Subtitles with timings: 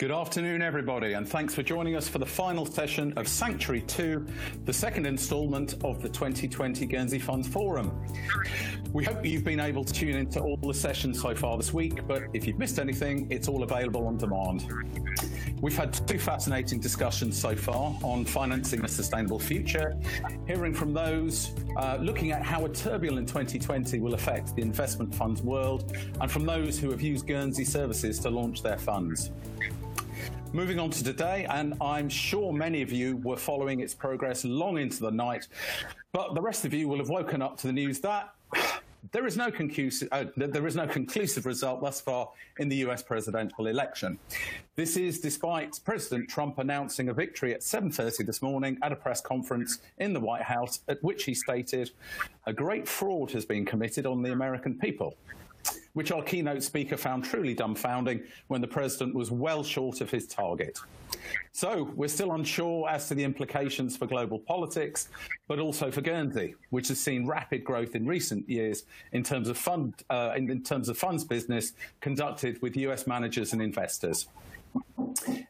[0.00, 4.26] Good afternoon, everybody, and thanks for joining us for the final session of Sanctuary 2,
[4.64, 7.92] the second instalment of the 2020 Guernsey Funds Forum.
[8.94, 12.06] We hope you've been able to tune into all the sessions so far this week,
[12.08, 14.64] but if you've missed anything, it's all available on demand.
[15.60, 19.98] We've had two fascinating discussions so far on financing a sustainable future,
[20.46, 25.42] hearing from those uh, looking at how a turbulent 2020 will affect the investment funds
[25.42, 29.30] world, and from those who have used Guernsey services to launch their funds.
[30.52, 34.78] Moving on to today, and I'm sure many of you were following its progress long
[34.78, 35.46] into the night,
[36.10, 38.34] but the rest of you will have woken up to the news that
[39.12, 43.00] there is no conclusive, uh, there is no conclusive result thus far in the US
[43.00, 44.18] presidential election.
[44.74, 49.20] This is despite President Trump announcing a victory at 7:30 this morning at a press
[49.20, 51.92] conference in the White House, at which he stated,
[52.46, 55.16] "A great fraud has been committed on the American people."
[55.94, 60.26] Which our keynote speaker found truly dumbfounding when the president was well short of his
[60.26, 60.78] target.
[61.52, 65.08] So we're still unsure as to the implications for global politics,
[65.48, 69.58] but also for Guernsey, which has seen rapid growth in recent years in terms of
[69.58, 74.28] fund uh, in, in terms of funds business conducted with US managers and investors.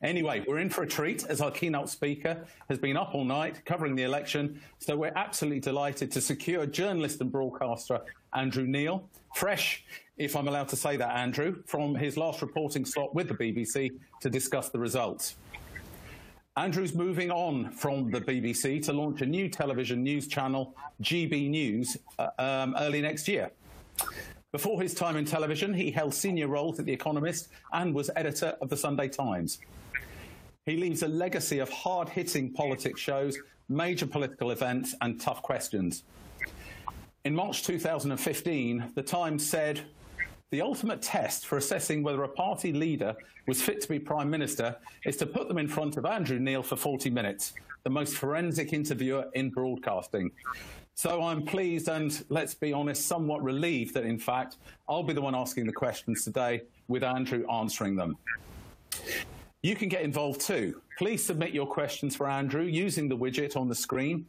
[0.02, 3.62] Anyway, we're in for a treat as our keynote speaker has been up all night
[3.66, 4.60] covering the election.
[4.78, 8.00] So we're absolutely delighted to secure journalist and broadcaster
[8.32, 9.84] Andrew Neil, fresh
[10.20, 13.90] if I'm allowed to say that, Andrew, from his last reporting slot with the BBC
[14.20, 15.36] to discuss the results.
[16.58, 21.96] Andrew's moving on from the BBC to launch a new television news channel, GB News,
[22.18, 23.50] uh, um, early next year.
[24.52, 28.58] Before his time in television, he held senior roles at The Economist and was editor
[28.60, 29.60] of The Sunday Times.
[30.66, 33.38] He leaves a legacy of hard hitting politics shows,
[33.70, 36.02] major political events, and tough questions.
[37.24, 39.82] In March 2015, The Times said,
[40.50, 43.14] the ultimate test for assessing whether a party leader
[43.46, 46.62] was fit to be Prime Minister is to put them in front of Andrew Neil
[46.62, 47.52] for 40 minutes,
[47.84, 50.30] the most forensic interviewer in broadcasting.
[50.94, 54.56] So I'm pleased and, let's be honest, somewhat relieved that, in fact,
[54.88, 58.16] I'll be the one asking the questions today with Andrew answering them.
[59.62, 60.80] You can get involved too.
[60.96, 64.24] Please submit your questions for Andrew using the widget on the screen,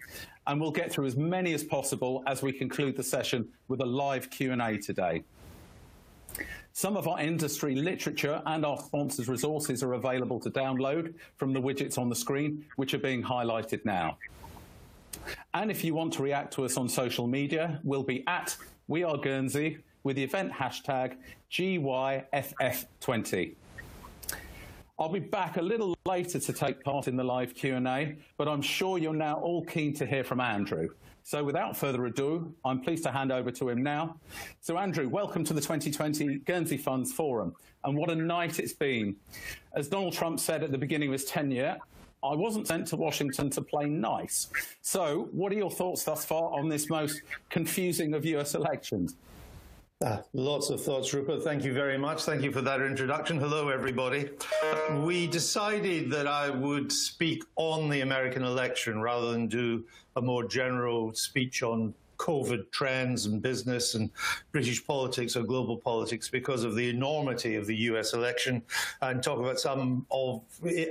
[0.47, 3.85] and we'll get through as many as possible as we conclude the session with a
[3.85, 5.23] live Q&A today.
[6.73, 11.61] Some of our industry literature and our sponsors' resources are available to download from the
[11.61, 14.17] widgets on the screen, which are being highlighted now.
[15.53, 18.55] And if you want to react to us on social media, we'll be at
[18.87, 21.17] We Are Guernsey with the event hashtag
[21.51, 23.55] GYFF20.
[25.01, 28.61] I'll be back a little later to take part in the live Q&A, but I'm
[28.61, 30.89] sure you're now all keen to hear from Andrew.
[31.23, 34.17] So without further ado, I'm pleased to hand over to him now.
[34.59, 37.55] So Andrew, welcome to the 2020 Guernsey Funds Forum.
[37.83, 39.15] And what a night it's been.
[39.73, 41.79] As Donald Trump said at the beginning of his tenure,
[42.23, 44.49] I wasn't sent to Washington to play nice.
[44.83, 49.15] So what are your thoughts thus far on this most confusing of US elections?
[50.01, 51.43] Uh, lots of thoughts, Rupert.
[51.43, 52.23] Thank you very much.
[52.23, 53.37] Thank you for that introduction.
[53.37, 54.29] Hello, everybody.
[55.03, 59.83] We decided that I would speak on the American election rather than do
[60.15, 64.11] a more general speech on COVID trends and business and
[64.51, 68.61] British politics or global politics because of the enormity of the US election
[69.01, 70.43] and talk about some of,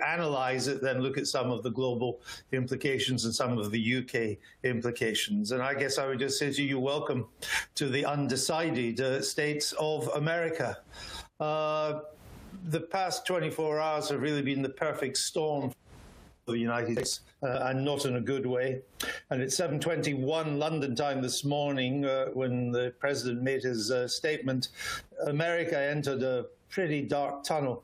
[0.05, 2.21] analyze it, then look at some of the global
[2.51, 5.53] implications and some of the UK implications.
[5.53, 7.29] And I guess I would just say to you, welcome
[7.77, 10.79] to the undecided uh, states of America.
[11.39, 12.01] Uh,
[12.67, 15.73] the past 24 hours have really been the perfect storm
[16.51, 18.81] the United States uh, and not in a good way.
[19.31, 24.69] And at 7:21 London time this morning, uh, when the president made his uh, statement,
[25.27, 27.83] America entered a pretty dark tunnel.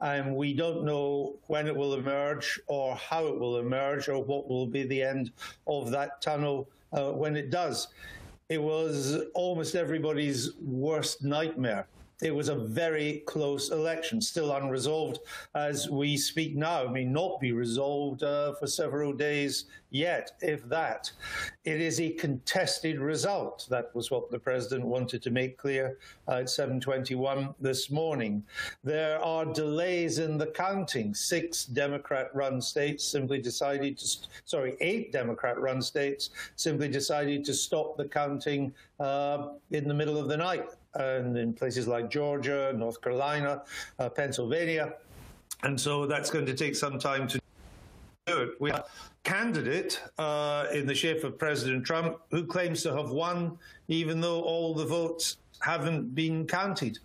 [0.00, 4.48] And we don't know when it will emerge or how it will emerge or what
[4.48, 5.32] will be the end
[5.66, 7.88] of that tunnel uh, when it does.
[8.48, 11.86] It was almost everybody's worst nightmare.
[12.24, 15.18] It was a very close election, still unresolved
[15.54, 16.84] as we speak now.
[16.84, 21.12] It may not be resolved uh, for several days yet, if that.
[21.66, 23.66] It is a contested result.
[23.68, 28.42] That was what the president wanted to make clear uh, at 7:21 this morning.
[28.82, 31.12] There are delays in the counting.
[31.14, 34.16] Six Democrat-run states simply decided to,
[34.46, 40.28] sorry, eight Democrat-run states simply decided to stop the counting uh, in the middle of
[40.28, 43.62] the night and in places like Georgia, North Carolina,
[43.98, 44.94] uh, Pennsylvania.
[45.62, 47.40] And so that's going to take some time to
[48.26, 48.50] do it.
[48.60, 48.84] We have a
[49.28, 53.58] candidate uh, in the shape of President Trump who claims to have won,
[53.88, 56.98] even though all the votes haven't been counted.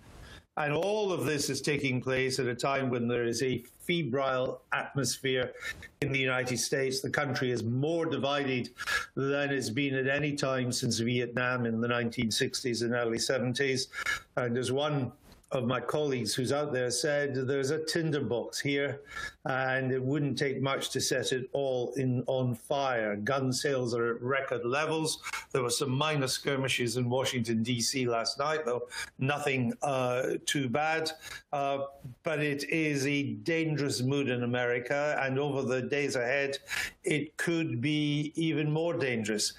[0.59, 4.61] And all of this is taking place at a time when there is a febrile
[4.73, 5.53] atmosphere
[6.01, 6.99] in the United States.
[6.99, 8.69] The country is more divided
[9.15, 13.87] than it's been at any time since Vietnam in the 1960s and early 70s.
[14.35, 15.13] And as one
[15.51, 19.01] of my colleagues who's out there said there's a tinderbox here
[19.45, 23.15] and it wouldn't take much to set it all in on fire.
[23.15, 25.17] Gun sales are at record levels.
[25.51, 28.07] There were some minor skirmishes in Washington, D.C.
[28.07, 28.87] last night, though
[29.17, 31.09] nothing uh, too bad.
[31.51, 31.79] Uh,
[32.21, 36.59] but it is a dangerous mood in America, and over the days ahead,
[37.03, 39.53] it could be even more dangerous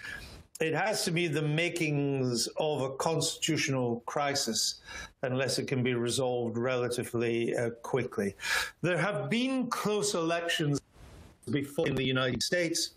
[0.61, 4.81] it has to be the makings of a constitutional crisis
[5.23, 8.35] unless it can be resolved relatively uh, quickly.
[8.83, 10.81] There have been close elections
[11.51, 12.91] before in the United States,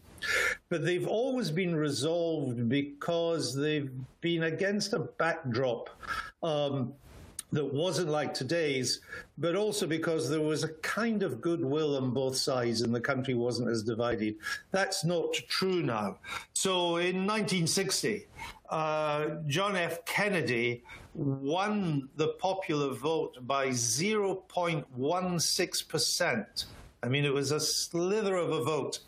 [0.70, 3.92] but they've always been resolved because they've
[4.22, 5.90] been against a backdrop
[6.42, 6.94] um,
[7.54, 9.00] that wasn't like today's,
[9.38, 13.36] but also because there was a kind of goodwill on both sides and the country
[13.36, 14.36] wasn't as divided.
[14.72, 16.18] That's not true now.
[16.54, 18.28] So in 1960,
[18.70, 20.04] uh, John F.
[20.06, 20.84] Kennedy
[21.14, 26.66] won the popular vote by 0.16 percent
[27.04, 29.00] I mean, it was a slither of a vote.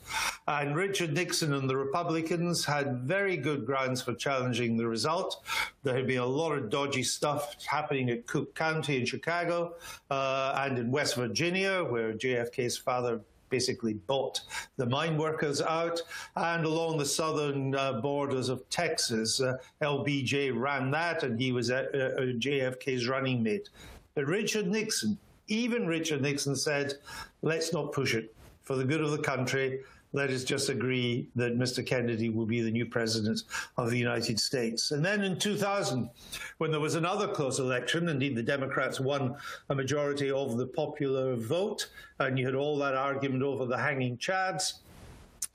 [0.48, 5.44] And Richard Nixon and the Republicans had very good grounds for challenging the result.
[5.84, 9.76] There had been a lot of dodgy stuff happening at Cook County in Chicago
[10.12, 14.42] uh, and in West Virginia, where JFK's father basically bought
[14.76, 16.02] the mine workers out,
[16.36, 19.40] and along the southern uh, borders of Texas.
[19.40, 23.70] Uh, LBJ ran that, and he was uh, uh JFK's running mate.
[24.16, 26.96] But Richard Nixon even Richard Nixon said,
[27.42, 28.34] let's not push it.
[28.64, 29.82] For the good of the country,
[30.16, 31.86] let us just agree that Mr.
[31.86, 33.44] Kennedy will be the new president
[33.78, 34.92] of the United States.
[34.92, 36.10] And then in 2000,
[36.58, 39.36] when there was another close election, indeed the Democrats won
[39.70, 41.90] a majority of the popular vote,
[42.20, 44.76] and you had all that argument over the hanging chads,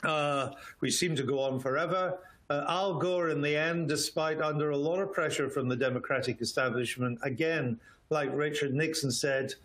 [0.03, 2.19] uh, which seemed to go on forever.
[2.51, 6.39] Uh, Al Gore, in the end, despite under a lot of pressure from the Democratic
[6.39, 7.79] establishment, again,
[8.11, 9.55] like Richard Nixon said,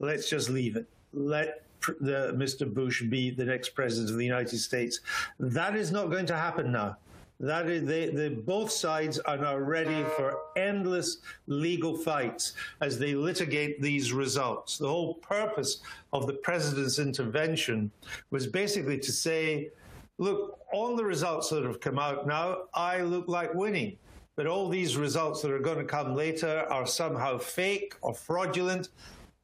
[0.00, 0.86] let's just leave it.
[1.12, 1.62] Let
[2.00, 2.72] the, Mr.
[2.72, 5.00] Bush be the next president of the United States.
[5.38, 6.96] That is not going to happen now.
[7.38, 12.52] That is, they, they, both sides are now ready for endless legal fights
[12.82, 14.76] as they litigate these results.
[14.76, 15.80] The whole purpose
[16.12, 17.90] of the president's intervention
[18.30, 19.70] was basically to say,
[20.18, 23.96] look, all the results that have come out now, I look like winning.
[24.36, 28.90] But all these results that are going to come later are somehow fake or fraudulent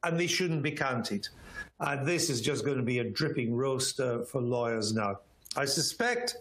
[0.03, 1.27] and they shouldn't be counted.
[1.79, 5.19] And this is just going to be a dripping roast uh, for lawyers now.
[5.55, 6.37] I suspect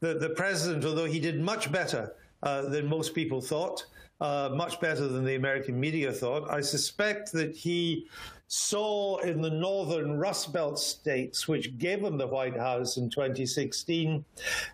[0.00, 3.84] that the president, although he did much better uh, than most people thought,
[4.22, 8.06] uh, much better than the American media thought, I suspect that he
[8.46, 14.24] saw in the northern Rust Belt states, which gave him the White House in 2016,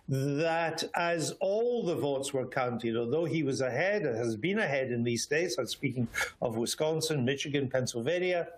[0.07, 5.03] that as all the votes were counted, although he was ahead, has been ahead in
[5.03, 6.07] these states, I'm speaking
[6.43, 8.49] of Wisconsin, Michigan, Pennsylvania,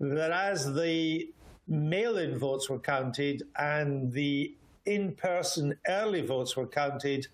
[0.00, 1.30] that as the
[1.68, 7.26] mail in votes were counted and the in person early votes were counted,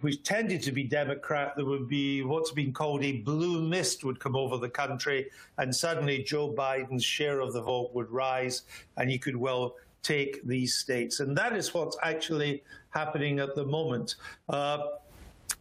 [0.00, 4.20] which tended to be Democrat, there would be what's been called a blue mist would
[4.20, 8.62] come over the country, and suddenly Joe Biden's share of the vote would rise,
[8.96, 11.20] and he could well take these states.
[11.20, 14.16] And that is what's actually happening at the moment.
[14.48, 14.78] Uh,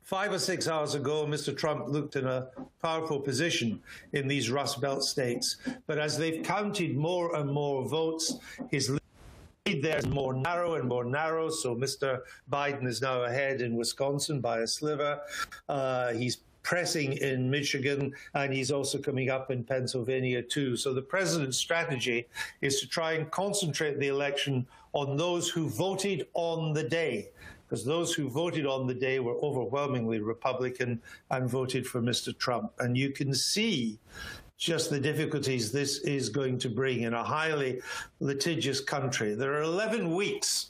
[0.03, 1.56] Five or six hours ago, Mr.
[1.56, 2.50] Trump looked in a
[2.82, 5.56] powerful position in these Rust Belt states.
[5.88, 8.36] But as they've counted more and more votes,
[8.70, 8.92] his
[9.65, 11.50] there's more narrow and more narrow.
[11.50, 12.22] So Mr.
[12.51, 15.22] Biden is now ahead in Wisconsin by a sliver.
[15.70, 20.75] Uh, he's pressing in Michigan, and he's also coming up in Pennsylvania too.
[20.75, 22.27] So the president's strategy
[22.62, 27.29] is to try and concentrate the election on those who voted on the day.
[27.67, 31.01] Because those who voted on the day were overwhelmingly Republican
[31.32, 32.38] and voted for Mr.
[32.38, 32.72] Trump.
[32.79, 33.98] And you can see
[34.63, 37.82] just the difficulties this is going to bring in a highly
[38.22, 39.36] litigious country.
[39.36, 40.67] There are 11 weeks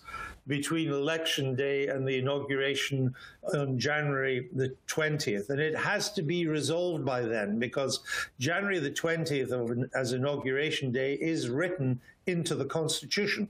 [0.48, 3.14] between election day and the inauguration
[3.54, 5.50] on January the 20th.
[5.52, 8.00] And it has to be resolved by then because
[8.40, 13.48] January the 20th of, as inauguration day is written into the Constitution.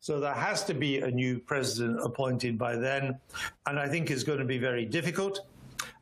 [0.00, 3.20] So there has to be a new president appointed by then.
[3.66, 5.46] And I think it's going to be very difficult.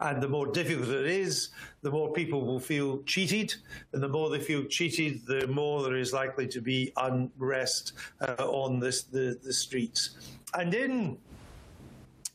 [0.03, 1.51] And the more difficult it is,
[1.83, 3.55] the more people will feel cheated.
[3.93, 8.35] And the more they feel cheated, the more there is likely to be unrest uh,
[8.39, 10.17] on this, the, the streets.
[10.55, 11.19] And in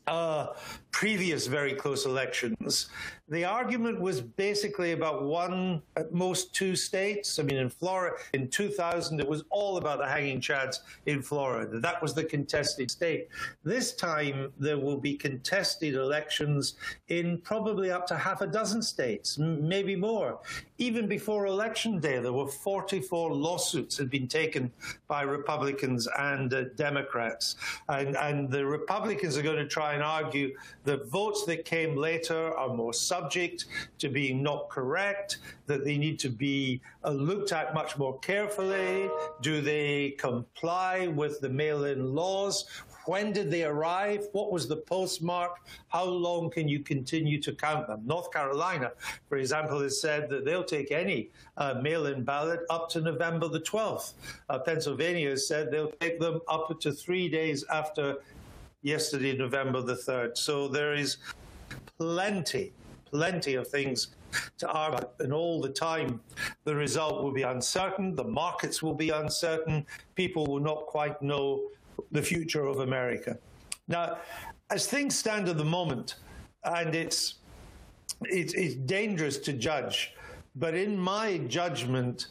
[0.08, 0.54] uh,
[0.92, 2.88] previous very close elections,
[3.30, 7.40] the argument was basically about one, at most two states.
[7.40, 11.80] I mean, in Florida, in 2000, it was all about the hanging chads in Florida.
[11.80, 13.28] That was the contested state.
[13.66, 16.76] This time, there will be contested elections
[17.10, 20.40] in probably up to half a dozen states, maybe more.
[20.78, 24.72] Even before Election Day, there were 44 lawsuits had been taken
[25.10, 27.58] by Republicans and uh, Democrats.
[27.90, 30.56] And, and the Republicans are going to try and argue
[30.86, 33.66] that votes that came later are more subject
[34.00, 39.10] to being not correct, that they need to be uh, looked at much more carefully.
[39.42, 42.66] Do they comply with the mail in laws?
[43.06, 44.28] When did they arrive?
[44.34, 45.54] What was the postmark?
[45.88, 48.02] How long can you continue to count them?
[48.06, 48.92] North Carolina,
[49.30, 53.48] for example, has said that they'll take any uh, mail in ballot up to November
[53.48, 54.14] the 12th.
[54.50, 58.18] Uh, Pennsylvania has said they'll take them up to three days after
[58.82, 60.38] yesterday, November the 3rd.
[60.38, 61.18] So there is
[61.98, 62.74] plenty,
[63.12, 64.10] plenty of things
[64.58, 65.14] to argue, about.
[65.20, 66.20] and all the time
[66.64, 69.86] the result will be uncertain, the markets will be uncertain,
[70.16, 71.70] people will not quite know
[72.12, 73.38] the future of America.
[73.88, 74.18] Now,
[74.70, 76.16] as things stand at the moment,
[76.64, 77.36] and it's,
[78.24, 80.14] it's, it's dangerous to judge,
[80.56, 82.28] but in my judgment,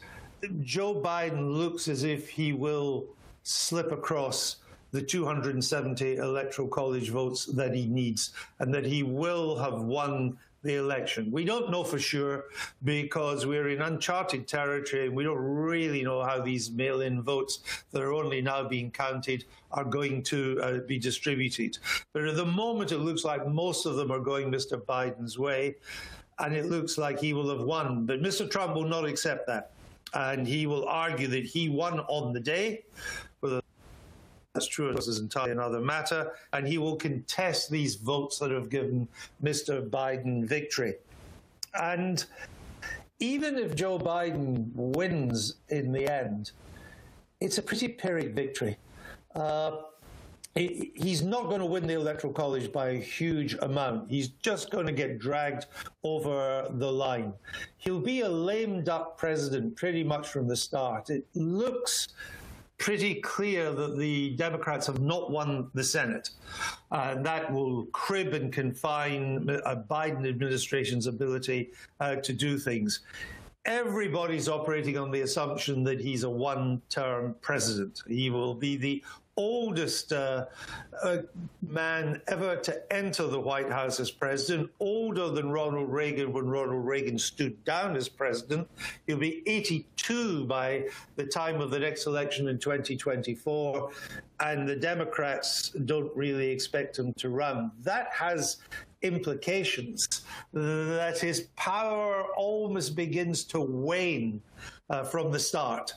[0.61, 3.07] Joe Biden looks as if he will
[3.43, 4.57] slip across
[4.91, 10.75] the 270 electoral college votes that he needs and that he will have won the
[10.75, 11.31] election.
[11.31, 12.45] We don't know for sure
[12.83, 17.59] because we're in uncharted territory and we don't really know how these mail in votes
[17.91, 21.77] that are only now being counted are going to uh, be distributed.
[22.13, 24.81] But at the moment, it looks like most of them are going Mr.
[24.81, 25.75] Biden's way,
[26.39, 28.05] and it looks like he will have won.
[28.05, 28.49] But Mr.
[28.49, 29.71] Trump will not accept that.
[30.13, 32.85] And he will argue that he won on the day,
[34.57, 34.91] that's true.
[34.91, 36.31] This is entirely another matter.
[36.51, 39.07] And he will contest these votes that have given
[39.43, 39.87] Mr.
[39.87, 40.95] Biden victory.
[41.79, 42.25] And
[43.19, 46.53] even if Joe Biden wins in the end,
[47.39, 48.77] it's a pretty Pyrrhic victory.
[49.35, 49.81] Uh,
[50.55, 54.09] he, he's not going to win the Electoral College by a huge amount.
[54.09, 55.67] He's just going to get dragged
[56.03, 57.31] over the line.
[57.77, 61.11] He'll be a lame duck president pretty much from the start.
[61.11, 62.07] It looks
[62.77, 66.29] pretty clear that the Democrats have not won the Senate.
[66.91, 73.01] Uh, and that will crib and confine a Biden administration's ability uh, to do things.
[73.65, 78.01] Everybody's operating on the assumption that he's a one term president.
[78.07, 79.03] He will be the
[79.37, 80.45] oldest uh,
[81.03, 81.19] uh,
[81.61, 86.85] man ever to enter the White House as president, older than Ronald Reagan when Ronald
[86.85, 88.67] Reagan stood down as president.
[89.05, 93.91] He'll be 82 by the time of the next election in 2024,
[94.39, 97.71] and the Democrats don't really expect him to run.
[97.83, 98.57] That has
[99.03, 100.21] implications
[100.53, 104.41] that his power almost begins to wane
[104.89, 105.93] uh, from the start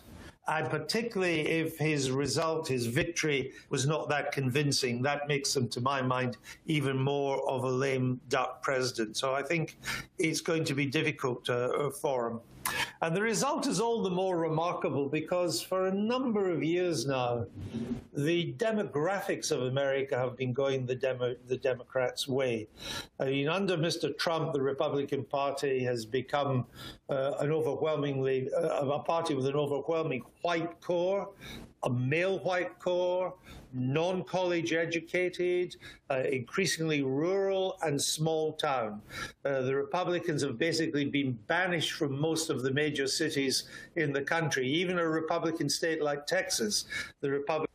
[0.51, 5.81] and particularly if his result, his victory, was not that convincing, that makes him, to
[5.81, 9.17] my mind, even more of a lame duck president.
[9.17, 9.79] So I think
[10.19, 12.41] it's going to be difficult uh, for him.
[13.03, 17.47] And the result is all the more remarkable because for a number of years now,
[18.13, 22.69] the demographics of America have been going the, demo, the Democrats' way.
[23.19, 24.17] I mean, under Mr.
[24.19, 26.67] Trump, the Republican Party has become
[27.09, 31.31] uh, an overwhelmingly, uh, a party with an overwhelming white core,
[31.85, 33.35] a male white core,
[33.73, 35.77] non college educated,
[36.11, 39.01] uh, increasingly rural and small town.
[39.45, 43.65] Uh, the Republicans have basically been banished from most of the major cities
[43.97, 44.67] in the country.
[44.67, 46.85] Even a Republican state like Texas,
[47.21, 47.71] the Republicans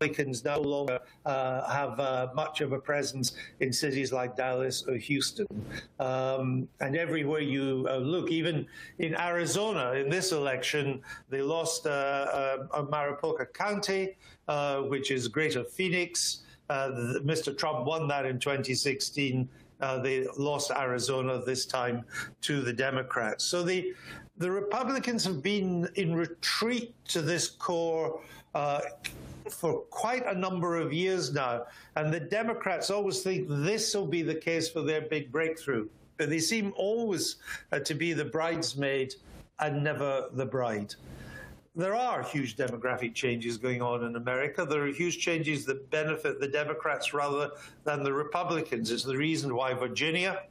[0.00, 4.96] Republicans no longer uh, have uh, much of a presence in cities like Dallas or
[4.96, 5.46] Houston.
[5.98, 8.66] Um, and everywhere you uh, look, even
[8.98, 11.00] in Arizona, in this election,
[11.30, 14.16] they lost uh, uh, Maricopa County,
[14.48, 16.42] uh, which is Greater Phoenix.
[16.68, 17.56] Mr.
[17.56, 19.48] Trump won that in 2016.
[20.02, 22.04] they lost Arizona this time
[22.42, 23.44] to the Democrats.
[23.44, 23.94] So the
[24.38, 28.20] the Republicans have been in retreat to this core
[28.54, 28.80] uh,
[29.50, 31.66] for quite a number of years now.
[31.96, 35.88] And the Democrats always think this will be the case for their big breakthrough.
[36.16, 37.36] But they seem always
[37.72, 39.14] uh, to be the bridesmaid
[39.58, 40.94] and never the bride.
[41.76, 44.64] There are huge demographic changes going on in America.
[44.64, 47.50] There are huge changes that benefit the Democrats rather
[47.84, 48.90] than the Republicans.
[48.90, 50.44] It's the reason why Virginia,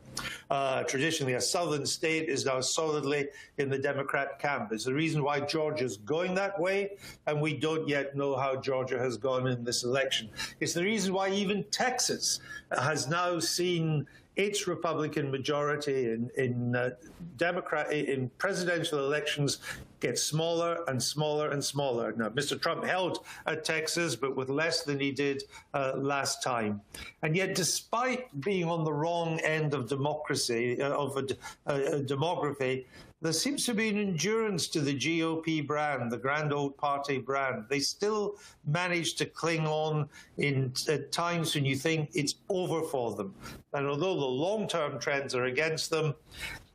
[0.51, 4.72] uh, traditionally a southern state, is now solidly in the Democrat camp.
[4.72, 6.91] It's the reason why Georgia's going that way,
[7.25, 10.29] and we don't yet know how Georgia has gone in this election.
[10.60, 12.39] It's the reason why even Texas
[12.72, 14.05] has now seen
[14.36, 16.89] its Republican majority in, in uh,
[17.38, 19.60] Democrat in presidential elections
[20.05, 22.13] gets smaller and smaller and smaller.
[22.15, 22.62] Now, Mr.
[22.62, 25.43] Trump held at Texas, but with less than he did
[25.74, 26.81] uh, last time.
[27.24, 31.25] And yet, despite being on the wrong end of democracy, uh, of a,
[31.65, 32.85] a, a demography,
[33.19, 37.65] there seems to be an endurance to the GOP brand, the grand old party brand.
[37.67, 38.35] They still
[38.67, 40.07] manage to cling on
[40.38, 43.33] in at times when you think it's over for them.
[43.74, 46.13] And although the long term trends are against them,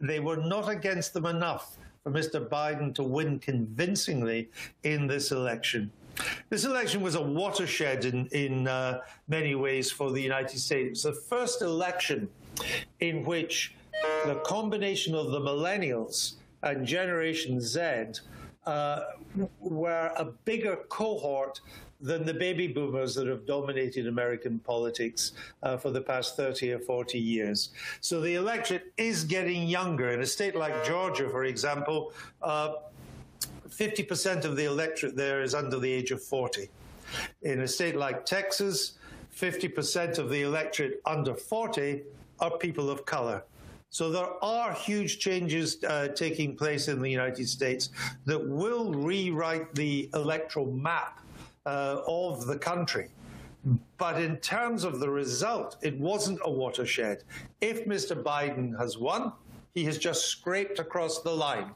[0.00, 2.48] they were not against them enough for Mr.
[2.48, 4.48] Biden to win convincingly
[4.84, 5.90] in this election.
[6.48, 11.02] This election was a watershed in, in uh, many ways for the United States.
[11.02, 12.28] the first election
[13.00, 13.74] in which
[14.24, 18.20] the combination of the millennials and Generation Z
[18.66, 19.00] uh,
[19.60, 21.60] were a bigger cohort
[22.00, 26.78] than the baby boomers that have dominated American politics uh, for the past 30 or
[26.78, 27.70] 40 years.
[28.00, 30.10] So the electorate is getting younger.
[30.10, 32.74] In a state like Georgia, for example, uh,
[33.68, 36.68] 50% of the electorate there is under the age of 40.
[37.42, 38.92] In a state like Texas,
[39.36, 42.02] 50% of the electorate under 40
[42.40, 43.44] are people of color.
[43.90, 47.90] So there are huge changes uh, taking place in the United States
[48.24, 51.19] that will rewrite the electoral map
[51.66, 53.08] uh, of the country.
[53.98, 57.24] But in terms of the result, it wasn't a watershed.
[57.60, 58.20] If Mr.
[58.22, 59.32] Biden has won,
[59.74, 61.72] he has just scraped across the line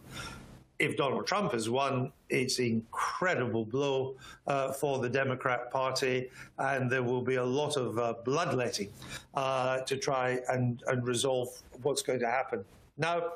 [0.79, 6.91] if Donald Trump has won, it's an incredible blow uh, for the Democrat Party, and
[6.91, 8.91] there will be a lot of uh, bloodletting
[9.35, 11.49] uh, to try and, and resolve
[11.83, 12.65] what's going to happen.
[12.97, 13.33] Now,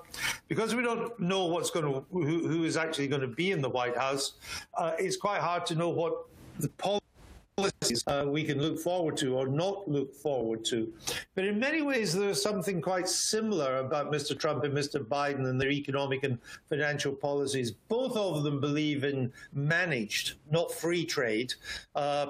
[0.48, 3.60] because we don't know what's going to, who, who is actually going to be in
[3.60, 4.34] the White House,
[4.76, 6.26] uh, it's quite hard to know what
[6.60, 10.92] the policies uh, we can look forward to or not look forward to.
[11.34, 14.38] But in many ways, there's something quite similar about Mr.
[14.38, 15.04] Trump and Mr.
[15.04, 16.38] Biden and their economic and
[16.68, 17.72] financial policies.
[17.72, 21.54] Both of them believe in managed, not free trade.
[21.94, 22.26] Uh,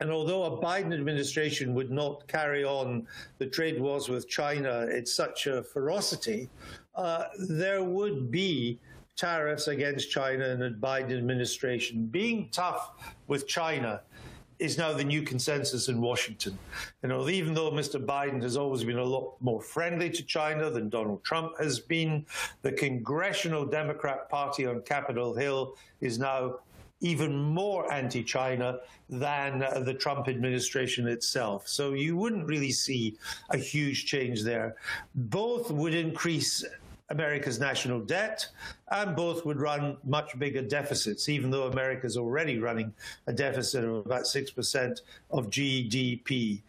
[0.00, 3.06] and although a Biden administration would not carry on
[3.38, 6.48] the trade wars with China at such a ferocity,
[6.94, 8.78] uh, there would be
[9.16, 12.06] tariffs against China and the Biden administration.
[12.06, 12.92] Being tough
[13.26, 14.00] with China
[14.58, 16.56] is now the new consensus in Washington.
[17.02, 18.04] You know, even though Mr.
[18.04, 22.24] Biden has always been a lot more friendly to China than Donald Trump has been,
[22.62, 26.60] the Congressional Democrat Party on Capitol Hill is now
[27.00, 28.78] even more anti China
[29.10, 31.68] than uh, the Trump administration itself.
[31.68, 33.16] So you wouldn't really see
[33.50, 34.76] a huge change there.
[35.14, 36.64] Both would increase
[37.10, 38.46] America's national debt,
[38.90, 42.92] and both would run much bigger deficits, even though America is already running
[43.26, 46.62] a deficit of about 6% of GDP.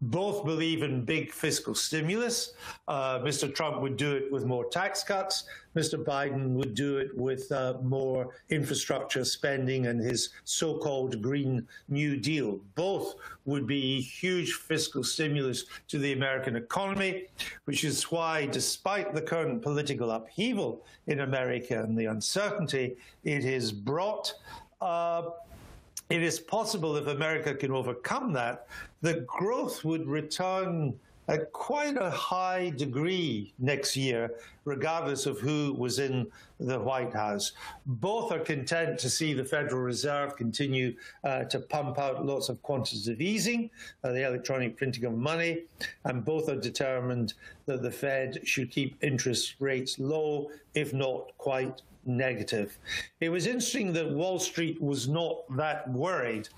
[0.00, 2.54] Both believe in big fiscal stimulus.
[2.88, 3.52] Uh, Mr.
[3.52, 5.44] Trump would do it with more tax cuts.
[5.74, 6.02] Mr.
[6.02, 12.16] Biden would do it with uh, more infrastructure spending and his so called Green New
[12.16, 12.58] Deal.
[12.74, 17.26] Both would be huge fiscal stimulus to the American economy,
[17.64, 23.70] which is why, despite the current political upheaval in America and the uncertainty it has
[23.70, 24.32] brought,
[24.80, 25.22] uh,
[26.08, 28.66] it is possible if America can overcome that,
[29.02, 30.94] that growth would return
[31.28, 34.30] at quite a high degree next year,
[34.64, 36.26] regardless of who was in
[36.60, 37.52] the White House.
[37.86, 42.62] Both are content to see the Federal Reserve continue uh, to pump out lots of
[42.62, 43.70] quantitative easing,
[44.04, 45.64] uh, the electronic printing of money,
[46.04, 47.34] and both are determined
[47.66, 52.78] that the Fed should keep interest rates low, if not quite negative.
[53.20, 56.48] It was interesting that Wall Street was not that worried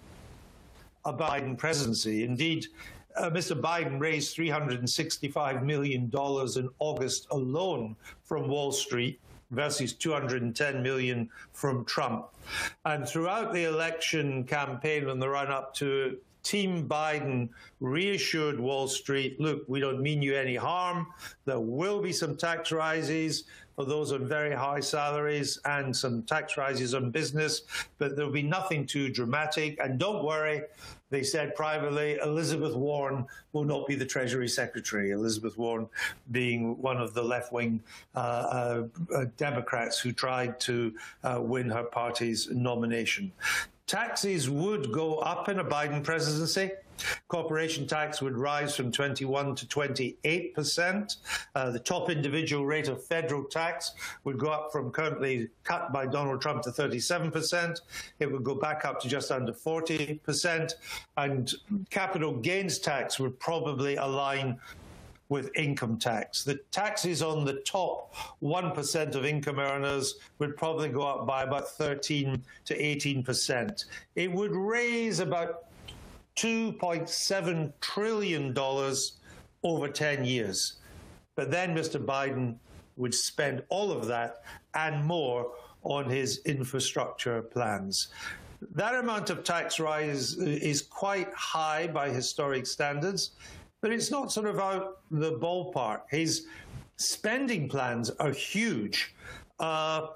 [1.04, 2.24] about Biden presidency.
[2.24, 2.66] Indeed,
[3.16, 3.58] uh, Mr.
[3.60, 12.26] Biden raised $365 million in August alone from Wall Street versus 210 million from Trump.
[12.84, 17.48] And throughout the election campaign and the run up to Team Biden
[17.80, 21.06] reassured Wall Street look, we don't mean you any harm.
[21.44, 23.44] There will be some tax rises
[23.78, 27.62] for those on very high salaries and some tax rises on business,
[27.98, 29.78] but there'll be nothing too dramatic.
[29.80, 30.62] And don't worry,
[31.10, 35.12] they said privately, Elizabeth Warren will not be the Treasury Secretary.
[35.12, 35.88] Elizabeth Warren
[36.32, 37.80] being one of the left wing
[38.16, 38.82] uh,
[39.14, 43.30] uh, Democrats who tried to uh, win her party's nomination.
[43.88, 46.70] Taxes would go up in a Biden presidency.
[47.28, 51.16] Corporation tax would rise from 21 to 28 percent.
[51.54, 56.04] Uh, the top individual rate of federal tax would go up from currently cut by
[56.04, 57.80] Donald Trump to 37 percent.
[58.20, 60.74] It would go back up to just under 40 percent.
[61.16, 61.50] And
[61.88, 64.58] capital gains tax would probably align
[65.28, 66.42] with income tax.
[66.42, 71.68] The taxes on the top 1% of income earners would probably go up by about
[71.68, 73.84] 13 to 18%.
[74.14, 75.66] It would raise about
[76.36, 78.56] $2.7 trillion
[79.64, 80.76] over 10 years.
[81.34, 82.04] But then Mr.
[82.04, 82.56] Biden
[82.96, 84.42] would spend all of that
[84.74, 88.08] and more on his infrastructure plans.
[88.74, 93.30] That amount of tax rise is quite high by historic standards
[93.80, 96.02] but it's not sort of out the ballpark.
[96.10, 96.46] His
[96.96, 99.14] spending plans are huge.
[99.60, 100.08] Uh,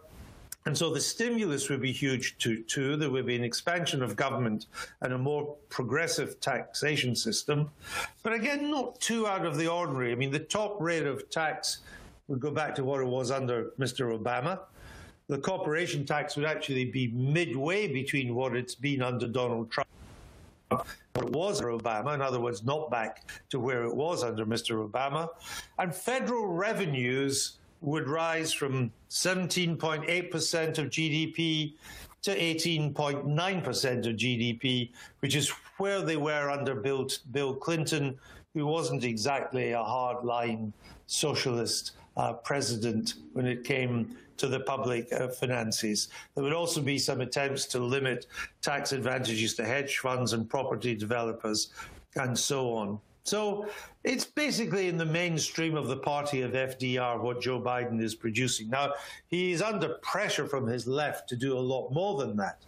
[0.65, 2.97] and so the stimulus would be huge too, too.
[2.97, 4.67] There would be an expansion of government
[5.01, 7.71] and a more progressive taxation system.
[8.23, 10.13] But again, not too out of the ordinary.
[10.13, 11.81] I mean, the top rate of tax
[12.29, 14.17] would go back to what it was under Mr.
[14.17, 14.61] Obama.
[15.27, 19.89] The corporation tax would actually be midway between what it's been under Donald Trump
[20.77, 24.47] what it was under Obama, in other words, not back to where it was under
[24.47, 24.89] Mr.
[24.89, 25.29] Obama.
[25.79, 31.75] And federal revenues would rise from 17.8% of GDP
[32.23, 38.17] to 18.9% of GDP, which is where they were under Bill, Bill Clinton,
[38.55, 40.73] who wasn't exactly a hardline
[41.07, 46.09] socialist uh, president when it came to the public uh, finances.
[46.35, 48.27] There would also be some attempts to limit
[48.61, 51.71] tax advantages to hedge funds and property developers
[52.17, 53.01] and so on.
[53.25, 53.69] So
[54.03, 58.69] it's basically in the mainstream of the party of FDR what Joe Biden is producing.
[58.69, 58.95] Now,
[59.29, 62.59] he's under pressure from his left to do a lot more than that.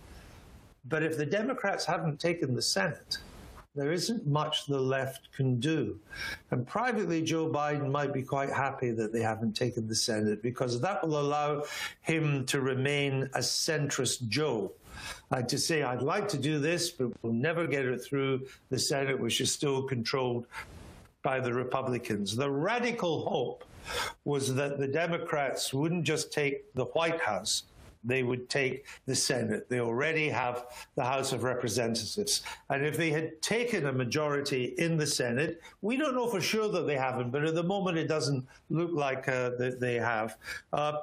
[0.86, 3.18] But if the Democrats haven't taken the Senate,
[3.74, 5.98] there isn't much the left can do.
[6.50, 10.80] And privately, Joe Biden might be quite happy that they haven't taken the Senate because
[10.80, 11.64] that will allow
[12.02, 14.72] him to remain a centrist Joe.
[15.32, 18.78] Uh, to say, I'd like to do this, but we'll never get it through the
[18.78, 20.46] Senate, which is still controlled
[21.24, 22.36] by the Republicans.
[22.36, 23.64] The radical hope
[24.24, 27.64] was that the Democrats wouldn't just take the White House,
[28.04, 29.68] they would take the Senate.
[29.68, 32.42] They already have the House of Representatives.
[32.70, 36.68] And if they had taken a majority in the Senate, we don't know for sure
[36.68, 40.36] that they haven't, but at the moment it doesn't look like uh, that they have.
[40.72, 40.98] Uh,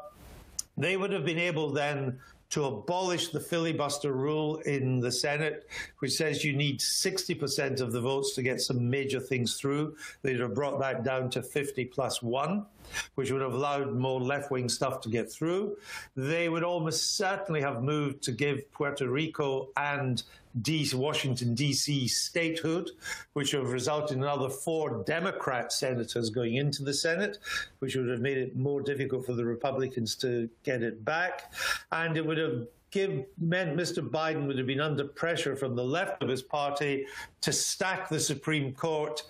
[0.77, 2.19] they would have been able then
[2.51, 8.01] to abolish the filibuster rule in the Senate, which says you need 60% of the
[8.01, 9.95] votes to get some major things through.
[10.21, 12.65] They'd have brought that down to 50 plus one
[13.15, 15.77] which would have allowed more left wing stuff to get through.
[16.15, 20.23] They would almost certainly have moved to give Puerto Rico and
[20.61, 22.07] DC, Washington, D.C.
[22.07, 22.91] statehood,
[23.33, 27.37] which would have resulted in another four Democrat senators going into the Senate,
[27.79, 31.53] which would have made it more difficult for the Republicans to get it back.
[31.91, 34.07] And it would have give meant Mr.
[34.07, 37.05] Biden would have been under pressure from the left of his party
[37.39, 39.23] to stack the Supreme Court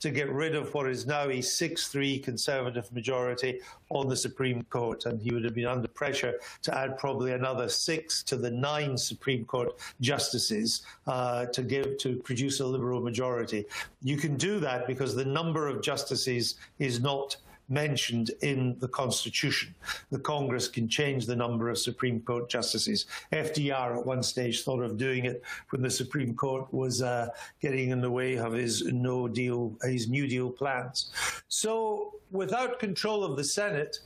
[0.00, 4.62] to get rid of what is now a 6 3 Conservative majority on the Supreme
[4.64, 5.06] Court.
[5.06, 8.96] And he would have been under pressure to add probably another six to the nine
[8.96, 13.64] Supreme Court justices uh, to give to produce a Liberal majority.
[14.02, 17.36] You can do that because the number of justices is not
[17.68, 19.74] mentioned in the Constitution.
[20.10, 23.06] The Congress can change the number of Supreme Court justices.
[23.32, 27.28] FDR at one stage thought of doing it when the Supreme Court was uh,
[27.60, 31.10] getting in the way of his no deal, his New Deal plans.
[31.48, 33.98] So without control of the Senate,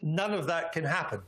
[0.00, 1.20] none of that can happen.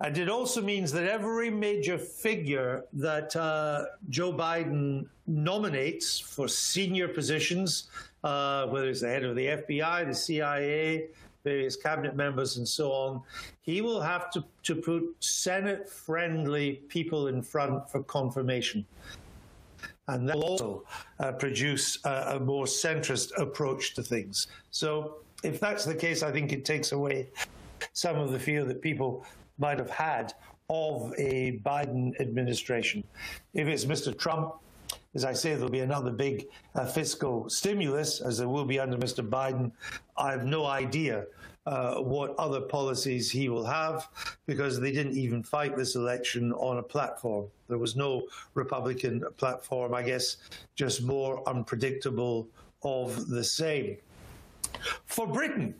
[0.00, 7.08] And it also means that every major figure that uh, Joe Biden nominates for senior
[7.08, 7.88] positions
[8.24, 11.08] uh, whether it's the head of the FBI, the CIA,
[11.44, 13.20] various cabinet members, and so on,
[13.60, 18.84] he will have to, to put Senate friendly people in front for confirmation.
[20.08, 20.84] And that will also
[21.20, 24.48] uh, produce a, a more centrist approach to things.
[24.70, 27.28] So, if that's the case, I think it takes away
[27.92, 29.26] some of the fear that people
[29.58, 30.32] might have had
[30.70, 33.04] of a Biden administration.
[33.52, 34.16] If it's Mr.
[34.16, 34.54] Trump,
[35.14, 38.96] as I say, there'll be another big uh, fiscal stimulus, as there will be under
[38.96, 39.26] Mr.
[39.26, 39.70] Biden.
[40.16, 41.26] I have no idea
[41.66, 44.08] uh, what other policies he will have
[44.46, 47.46] because they didn't even fight this election on a platform.
[47.68, 48.24] There was no
[48.54, 50.36] Republican platform, I guess,
[50.74, 52.48] just more unpredictable
[52.82, 53.96] of the same.
[55.06, 55.74] For Britain,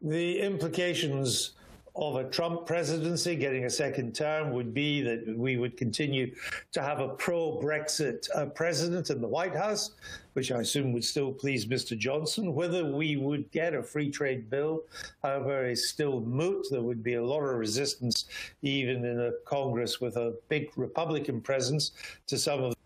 [0.00, 1.52] the implications
[1.98, 6.32] of a Trump presidency, getting a second term, would be that we would continue
[6.70, 9.90] to have a pro Brexit uh, president in the White House,
[10.34, 11.98] which I assume would still please Mr.
[11.98, 12.54] Johnson.
[12.54, 14.84] Whether we would get a free trade bill,
[15.22, 16.66] however, is still moot.
[16.70, 18.26] There would be a lot of resistance,
[18.62, 21.92] even in a Congress with a big Republican presence,
[22.28, 22.76] to some of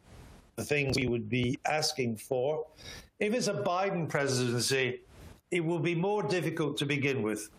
[0.56, 2.66] the things we would be asking for.
[3.20, 5.00] If it's a Biden presidency,
[5.52, 7.50] it will be more difficult to begin with.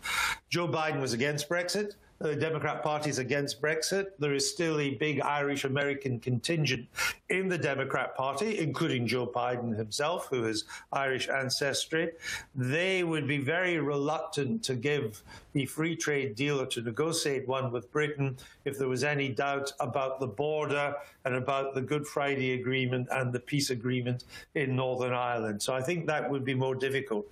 [0.50, 1.94] Joe Biden was against Brexit.
[2.18, 4.08] The Democrat Party is against Brexit.
[4.18, 6.88] There is still a big Irish American contingent
[7.30, 12.12] in the Democrat Party, including Joe Biden himself, who has Irish ancestry.
[12.56, 17.72] They would be very reluctant to give the free trade deal or to negotiate one
[17.72, 22.54] with Britain if there was any doubt about the border and about the Good Friday
[22.54, 24.24] Agreement and the peace agreement
[24.56, 25.62] in Northern Ireland.
[25.62, 27.28] So I think that would be more difficult.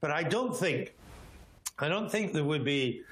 [0.00, 0.94] But I don't think,
[1.78, 3.02] I don't think there would be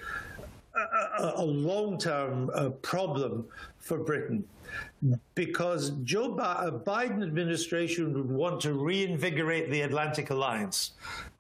[1.19, 3.47] a, a long-term uh, problem
[3.79, 4.45] for Britain.
[5.35, 10.93] Because Joe uh, Biden administration would want to reinvigorate the Atlantic Alliance,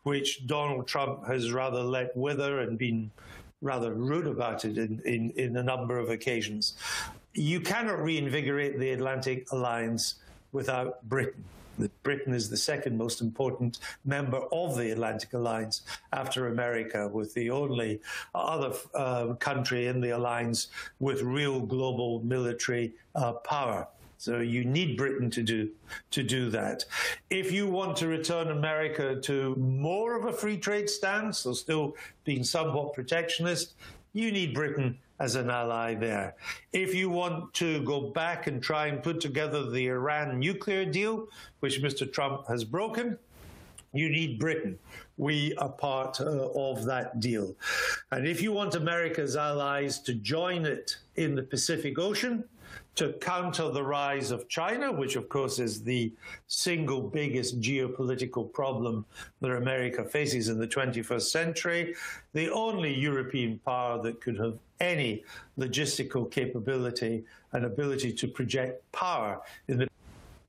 [0.04, 3.10] which Donald Trump has rather let wither and been
[3.60, 6.74] rather rude about it in, in, in a number of occasions.
[7.32, 10.16] You cannot reinvigorate the Atlantic Alliance
[10.52, 11.44] without Britain
[11.78, 15.82] that Britain is the second most important member of the Atlantic Alliance
[16.12, 18.00] after America, with the only
[18.34, 20.68] other uh, country in the alliance
[21.00, 23.88] with real global military uh, power.
[24.18, 25.70] So you need Britain to do
[26.12, 26.84] to do that.
[27.28, 31.94] If you want to return America to more of a free trade stance, so still
[32.24, 33.74] being somewhat protectionist,
[34.14, 36.34] you need Britain as an ally there.
[36.72, 41.28] If you want to go back and try and put together the Iran nuclear deal,
[41.60, 42.10] which Mr.
[42.10, 43.18] Trump has broken,
[43.92, 44.78] you need Britain.
[45.16, 47.54] We are part uh, of that deal.
[48.10, 52.44] And if you want America's allies to join it in the Pacific Ocean,
[52.96, 56.12] to counter the rise of China, which of course is the
[56.46, 59.04] single biggest geopolitical problem
[59.40, 61.94] that America faces in the 21st century,
[62.32, 65.24] the only European power that could have any
[65.58, 69.88] logistical capability and ability to project power in the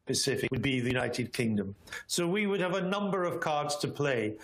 [0.05, 1.73] Pacific would be the United Kingdom.
[2.05, 4.36] So we would have a number of cards to play.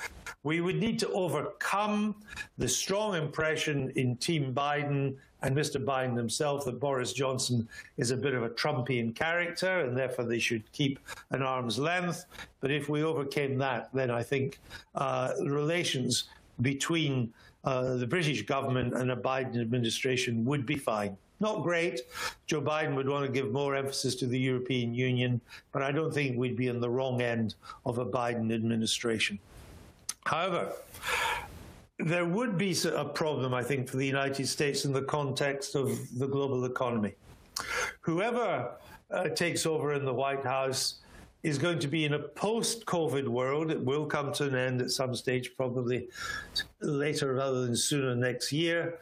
[0.44, 2.16] We would need to overcome
[2.58, 5.84] the strong impression in Team Biden and Mr.
[5.84, 10.40] Biden himself that Boris Johnson is a bit of a Trumpian character and therefore they
[10.40, 11.00] should keep
[11.32, 12.26] an arm's length.
[12.60, 14.60] But if we overcame that, then I think
[14.96, 16.26] uh, relations
[16.62, 21.18] between uh, the British government and a Biden administration would be fine.
[21.40, 22.02] Not great.
[22.46, 26.14] Joe Biden would want to give more emphasis to the European Union, but I don't
[26.14, 29.40] think we'd be in the wrong end of a Biden administration.
[30.26, 30.72] However,
[32.06, 35.98] there would be a problem, I think, for the United States in the context of
[36.18, 37.14] the global economy.
[38.02, 38.72] Whoever
[39.12, 40.96] uh, takes over in the White House
[41.44, 43.72] is going to be in a post COVID world.
[43.72, 46.08] It will come to an end at some stage, probably
[46.82, 49.00] later rather than sooner next year,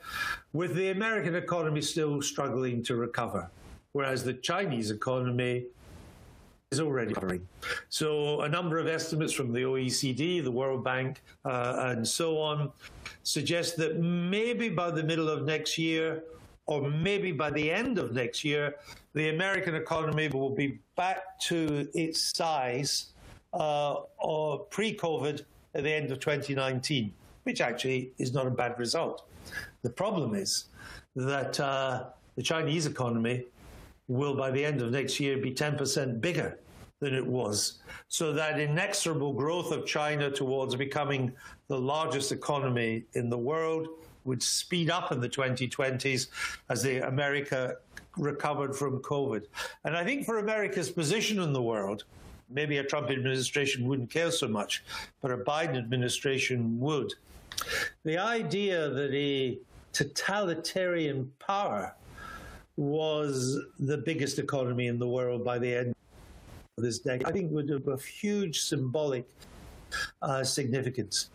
[0.53, 3.49] with the American economy still struggling to recover,
[3.91, 5.65] whereas the Chinese economy
[6.71, 7.47] is already recovering.
[7.89, 12.71] So, a number of estimates from the OECD, the World Bank, uh, and so on
[13.23, 16.23] suggest that maybe by the middle of next year,
[16.67, 18.75] or maybe by the end of next year,
[19.13, 23.13] the American economy will be back to its size
[23.53, 23.95] uh,
[24.69, 27.11] pre COVID at the end of 2019,
[27.43, 29.25] which actually is not a bad result.
[29.81, 30.65] The problem is
[31.15, 32.05] that uh,
[32.35, 33.45] the Chinese economy
[34.09, 36.59] will, by the end of next year, be 10% bigger
[36.99, 37.79] than it was.
[38.09, 41.31] So that inexorable growth of China towards becoming
[41.69, 43.87] the largest economy in the world
[44.25, 46.27] would speed up in the 2020s
[46.69, 47.77] as the America
[48.17, 49.45] recovered from COVID.
[49.85, 52.03] And I think for America's position in the world,
[52.49, 54.83] maybe a Trump administration wouldn't care so much,
[55.21, 57.13] but a Biden administration would.
[58.03, 59.59] The idea that a
[59.93, 61.95] totalitarian power
[62.79, 65.93] was the biggest economy in the world by the end
[66.77, 69.25] of this decade, I think would have a huge symbolic
[70.21, 71.29] uh, significance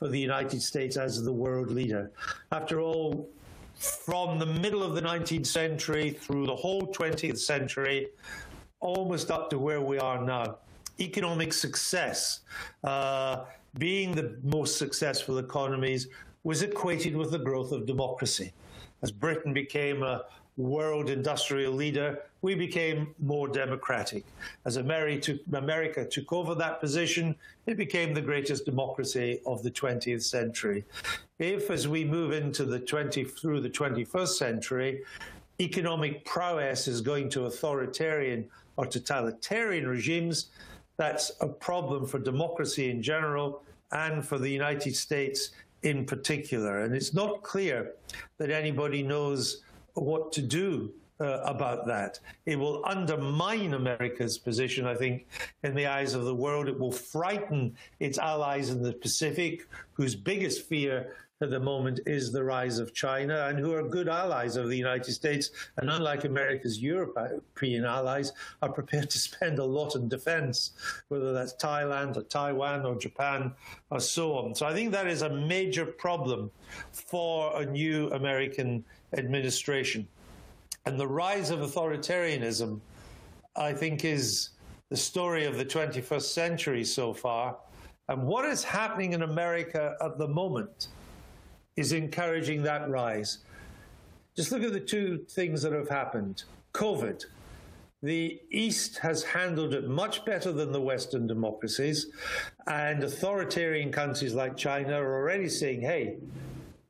[0.00, 2.10] for the United States as the world leader.
[2.50, 3.30] After all,
[3.76, 8.08] from the middle of the 19th century through the whole 20th century,
[8.80, 10.56] almost up to where we are now.
[10.98, 12.40] Economic success,
[12.82, 13.44] uh,
[13.78, 16.08] being the most successful economies,
[16.42, 18.52] was equated with the growth of democracy.
[19.02, 20.24] As Britain became a
[20.56, 24.24] world industrial leader, we became more democratic.
[24.64, 27.34] As America took over that position,
[27.66, 30.84] it became the greatest democracy of the 20th century.
[31.38, 35.02] If, as we move into the 20 through the 21st century,
[35.60, 40.50] economic prowess is going to authoritarian or totalitarian regimes,
[40.96, 43.62] that's a problem for democracy in general
[43.92, 45.50] and for the United States
[45.82, 46.84] in particular.
[46.84, 47.92] And it's not clear
[48.38, 49.62] that anybody knows
[49.94, 52.18] what to do uh, about that.
[52.46, 55.26] It will undermine America's position, I think,
[55.62, 56.68] in the eyes of the world.
[56.68, 62.32] It will frighten its allies in the Pacific, whose biggest fear at the moment is
[62.32, 66.24] the rise of China and who are good allies of the United States and unlike
[66.24, 70.72] America's European allies are prepared to spend a lot on defense,
[71.08, 73.52] whether that's Thailand or Taiwan or Japan
[73.90, 74.54] or so on.
[74.54, 76.50] So I think that is a major problem
[76.92, 78.84] for a new American
[79.18, 80.06] administration.
[80.86, 82.80] And the rise of authoritarianism,
[83.56, 84.50] I think, is
[84.90, 87.56] the story of the 21st century so far.
[88.08, 90.88] And what is happening in America at the moment
[91.76, 93.38] is encouraging that rise.
[94.36, 96.44] Just look at the two things that have happened.
[96.74, 97.24] COVID.
[98.02, 102.08] The East has handled it much better than the Western democracies,
[102.66, 106.18] and authoritarian countries like China are already saying, hey,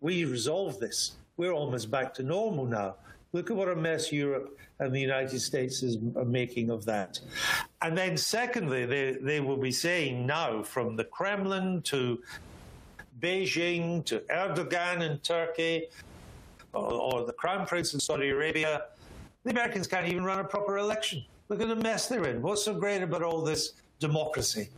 [0.00, 1.12] we resolved this.
[1.36, 2.96] We're almost back to normal now.
[3.32, 7.18] Look at what a mess Europe and the United States is, are making of that.
[7.82, 12.22] And then, secondly, they, they will be saying now from the Kremlin to
[13.20, 15.86] Beijing to Erdogan in Turkey
[16.72, 18.82] or, or the Crown Prince in Saudi Arabia,
[19.44, 21.24] the Americans can't even run a proper election.
[21.48, 22.40] Look at the mess they're in.
[22.40, 23.72] What's so great about all this
[24.06, 24.68] democracy?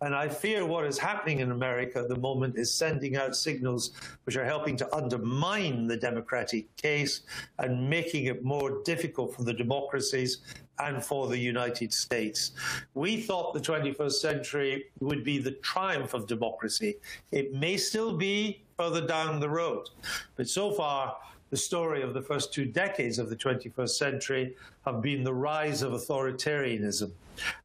[0.00, 3.92] And I fear what is happening in America at the moment is sending out signals
[4.24, 7.22] which are helping to undermine the democratic case
[7.58, 10.38] and making it more difficult for the democracies
[10.78, 12.52] and for the United States.
[12.94, 16.96] We thought the 21st century would be the triumph of democracy.
[17.32, 19.88] It may still be further down the road,
[20.36, 21.16] but so far,
[21.50, 25.82] the story of the first two decades of the 21st century have been the rise
[25.82, 27.12] of authoritarianism.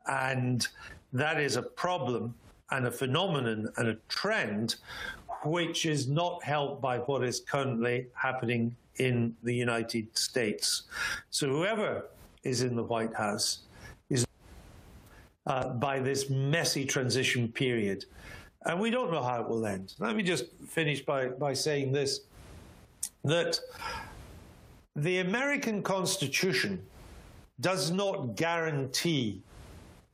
[0.06, 0.68] And
[1.14, 2.34] that is a problem
[2.72, 4.76] and a phenomenon and a trend
[5.44, 10.84] which is not helped by what is currently happening in the United States.
[11.30, 12.06] So, whoever
[12.44, 13.60] is in the White House
[14.10, 14.26] is
[15.46, 18.06] uh, by this messy transition period.
[18.66, 19.94] And we don't know how it will end.
[20.00, 22.22] Let me just finish by, by saying this
[23.24, 23.60] that
[24.96, 26.82] the American Constitution
[27.62, 29.42] does not guarantee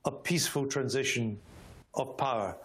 [0.06, 1.38] a peaceful transition
[1.94, 2.56] of power.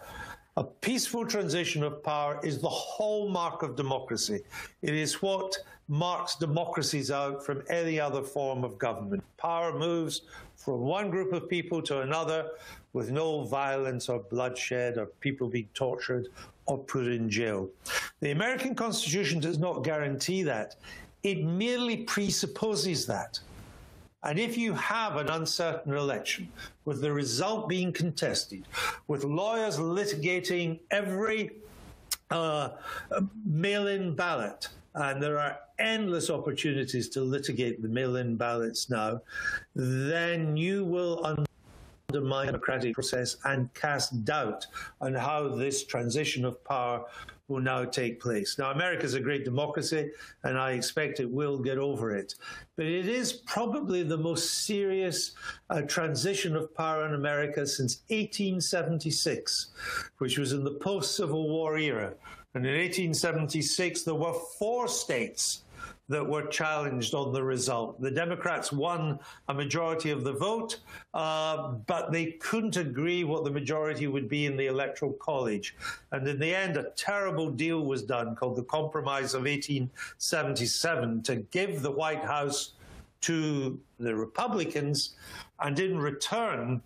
[0.56, 4.40] A peaceful transition of power is the hallmark of democracy.
[4.82, 5.56] It is what
[5.88, 9.24] marks democracies out from any other form of government.
[9.38, 10.22] Power moves
[10.56, 12.50] from one group of people to another
[12.92, 16.28] with no violence or bloodshed or people being tortured
[16.66, 17.68] or put in jail.
[18.20, 20.76] The American Constitution does not guarantee that.
[21.22, 23.40] It merely presupposes that.
[24.24, 26.48] And if you have an uncertain election
[26.84, 28.64] with the result being contested,
[29.08, 31.50] with lawyers litigating every
[32.30, 32.70] uh,
[33.44, 39.20] mail in ballot, and there are endless opportunities to litigate the mail in ballots now,
[39.74, 44.66] then you will undermine the democratic process and cast doubt
[45.00, 47.04] on how this transition of power
[47.48, 48.58] will now take place.
[48.58, 50.10] Now, America is a great democracy,
[50.44, 52.34] and I expect it will get over it.
[52.76, 55.32] But it is probably the most serious
[55.68, 59.72] uh, transition of power in America since 1876,
[60.18, 62.14] which was in the post Civil War era.
[62.54, 65.64] And in 1876, there were four states
[66.12, 67.98] that were challenged on the result.
[67.98, 70.80] The Democrats won a majority of the vote,
[71.14, 75.74] uh, but they couldn't agree what the majority would be in the Electoral College.
[76.10, 81.36] And in the end, a terrible deal was done called the Compromise of 1877 to
[81.50, 82.74] give the White House
[83.22, 85.14] to the Republicans,
[85.60, 86.82] and in return,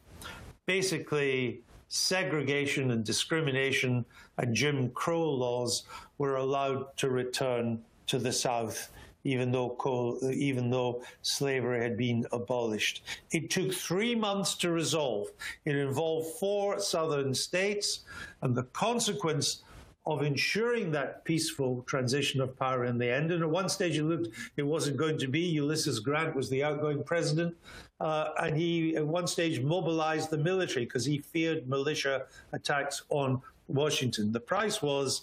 [0.66, 4.04] basically, segregation and discrimination
[4.38, 5.84] and Jim Crow laws
[6.18, 8.90] were allowed to return to the South
[9.26, 13.02] even though even though slavery had been abolished.
[13.32, 15.28] It took three months to resolve.
[15.64, 18.04] It involved four southern states,
[18.42, 19.62] and the consequence
[20.06, 23.32] of ensuring that peaceful transition of power in the end.
[23.32, 25.40] And at one stage, it looked it wasn't going to be.
[25.40, 27.56] Ulysses Grant was the outgoing president,
[28.00, 33.42] uh, and he at one stage mobilized the military because he feared militia attacks on
[33.66, 34.30] Washington.
[34.30, 35.22] The price was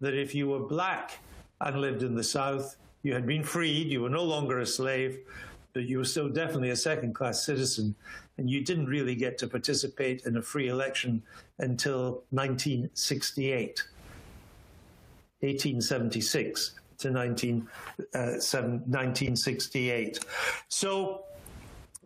[0.00, 1.18] that if you were black
[1.62, 5.20] and lived in the South, you had been freed, you were no longer a slave,
[5.72, 7.94] but you were still definitely a second class citizen,
[8.36, 11.22] and you didn't really get to participate in a free election
[11.58, 13.82] until 1968.
[15.40, 17.68] 1876 to 19,
[18.14, 20.18] uh, 7, 1968.
[20.68, 21.22] So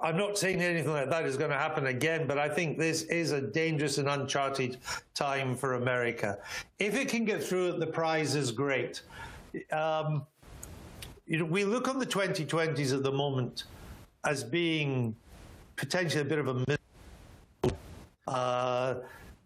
[0.02, 3.02] I'm not saying anything like that is going to happen again, but I think this
[3.04, 4.78] is a dangerous and uncharted
[5.14, 6.38] time for America.
[6.78, 9.02] If it can get through it, the prize is great.
[9.70, 10.26] Um,
[11.26, 13.64] you know, we look on the 2020s at the moment
[14.24, 15.14] as being
[15.76, 16.78] potentially a bit of a
[18.28, 18.94] uh,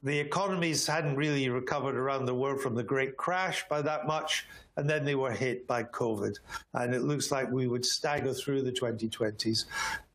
[0.03, 4.47] the economies hadn't really recovered around the world from the great crash by that much,
[4.77, 6.39] and then they were hit by COVID.
[6.75, 9.65] And it looks like we would stagger through the 2020s.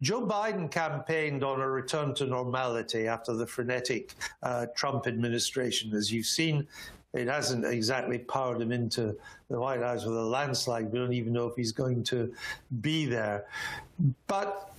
[0.01, 5.93] Joe Biden campaigned on a return to normality after the frenetic uh, Trump administration.
[5.93, 6.67] As you've seen,
[7.13, 9.17] it hasn't exactly powered him into
[9.49, 10.91] the White House with a landslide.
[10.91, 12.33] We don't even know if he's going to
[12.79, 13.45] be there.
[14.27, 14.73] But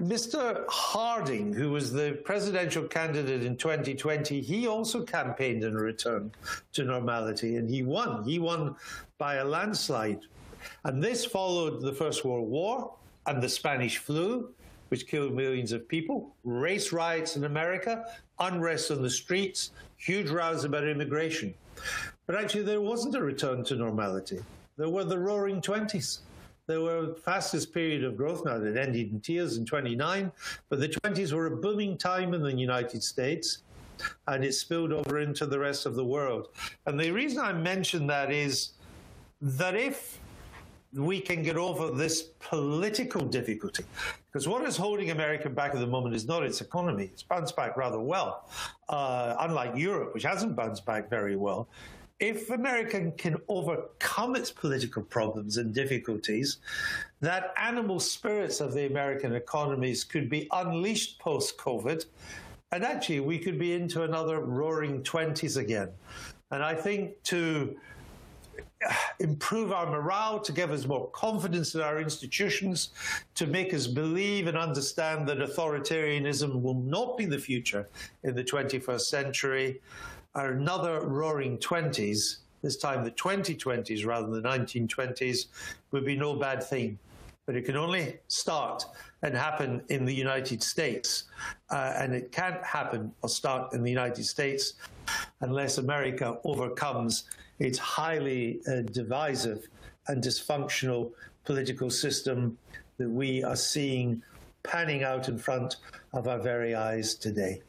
[0.00, 0.64] Mr.
[0.68, 6.32] Harding, who was the presidential candidate in 2020, he also campaigned in return
[6.72, 8.24] to normality and he won.
[8.24, 8.74] He won
[9.18, 10.20] by a landslide.
[10.84, 12.94] And this followed the First World War
[13.26, 14.50] and the Spanish flu,
[14.88, 18.04] which killed millions of people, race riots in America,
[18.38, 19.70] unrest on the streets,
[20.04, 21.54] huge rows about immigration.
[22.26, 24.38] But actually, there wasn't a return to normality.
[24.76, 26.18] There were the roaring 20s.
[26.66, 28.56] There were the fastest period of growth now.
[28.56, 30.30] It ended in tears in 29,
[30.68, 33.58] but the 20s were a booming time in the United States
[34.26, 36.48] and it spilled over into the rest of the world.
[36.86, 38.72] And the reason I mention that is
[39.40, 40.18] that if
[40.94, 43.84] we can get over this political difficulty,
[44.26, 47.10] because what is holding America back at the moment is not its economy.
[47.12, 48.48] It's bounced back rather well,
[48.88, 51.68] uh, unlike Europe, which hasn't bounced back very well
[52.20, 56.58] if America can overcome its political problems and difficulties,
[57.20, 62.04] that animal spirits of the American economies could be unleashed post COVID.
[62.72, 65.90] And actually, we could be into another roaring 20s again.
[66.50, 67.76] And I think to
[69.20, 72.90] improve our morale, to give us more confidence in our institutions,
[73.34, 77.88] to make us believe and understand that authoritarianism will not be the future
[78.24, 79.80] in the 21st century
[80.34, 85.46] another roaring 20s, this time the 2020s rather than the 1920s,
[85.90, 86.98] would be no bad thing.
[87.46, 88.86] But it can only start
[89.22, 91.24] and happen in the United States.
[91.70, 94.74] Uh, and it can't happen or start in the United States
[95.40, 97.24] unless America overcomes
[97.58, 99.68] its highly uh, divisive
[100.08, 101.12] and dysfunctional
[101.44, 102.56] political system
[102.98, 104.22] that we are seeing
[104.62, 105.76] panning out in front
[106.12, 107.60] of our very eyes today.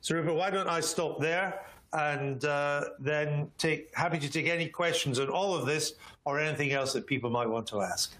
[0.00, 1.60] So, Rupert, why don't I stop there
[1.92, 6.72] and uh, then take happy to take any questions on all of this or anything
[6.72, 8.14] else that people might want to ask.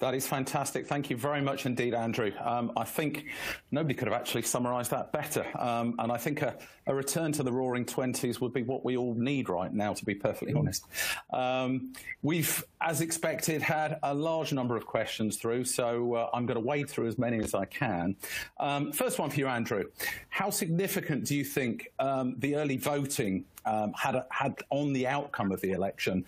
[0.00, 0.86] That is fantastic.
[0.86, 2.30] Thank you very much indeed, Andrew.
[2.40, 3.26] Um, I think
[3.72, 5.44] nobody could have actually summarised that better.
[5.58, 8.96] Um, and I think a, a, return to the roaring 20s would be what we
[8.96, 10.86] all need right now, to be perfectly honest.
[11.32, 11.92] Um,
[12.22, 16.64] we've, as expected, had a large number of questions through, so uh, I'm going to
[16.64, 18.14] wade through as many as I can.
[18.60, 19.84] Um, first one for you, Andrew.
[20.28, 25.52] How significant do you think um, the early voting um, had had on the outcome
[25.52, 26.24] of the election.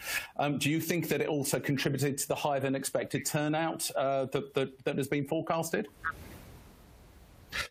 [0.59, 3.60] Do you think that it also contributed to the higher than expected turnout
[3.97, 5.89] uh, that, that, that has been forecasted?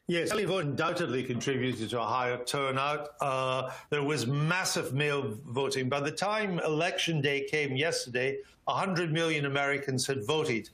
[0.08, 3.10] Yes, vote undoubtedly contributed to a higher turnout.
[3.22, 5.88] Uh, there was massive mail voting.
[5.88, 10.70] By the time election day came yesterday, 100 million Americans had voted.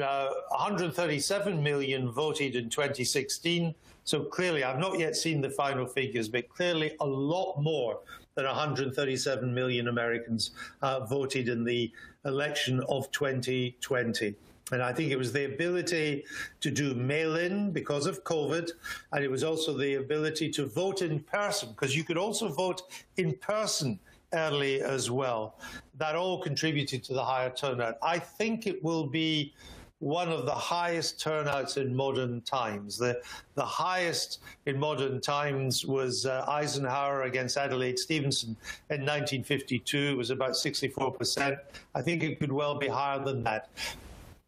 [0.00, 3.74] Uh, 137 million voted in 2016.
[4.04, 8.00] So clearly, I've not yet seen the final figures, but clearly a lot more
[8.36, 11.92] than 137 million Americans uh, voted in the
[12.24, 14.34] election of 2020.
[14.72, 16.24] And I think it was the ability
[16.60, 18.70] to do mail in because of COVID.
[19.12, 22.82] And it was also the ability to vote in person, because you could also vote
[23.16, 23.98] in person
[24.34, 25.58] early as well.
[25.96, 27.96] That all contributed to the higher turnout.
[28.02, 29.54] I think it will be
[30.00, 32.98] one of the highest turnouts in modern times.
[32.98, 33.20] The,
[33.56, 38.50] the highest in modern times was uh, Eisenhower against Adlai Stevenson
[38.90, 39.98] in 1952.
[39.98, 41.58] It was about 64%.
[41.96, 43.70] I think it could well be higher than that.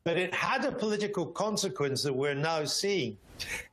[0.04, 3.16] But it had a political consequence that we're now seeing.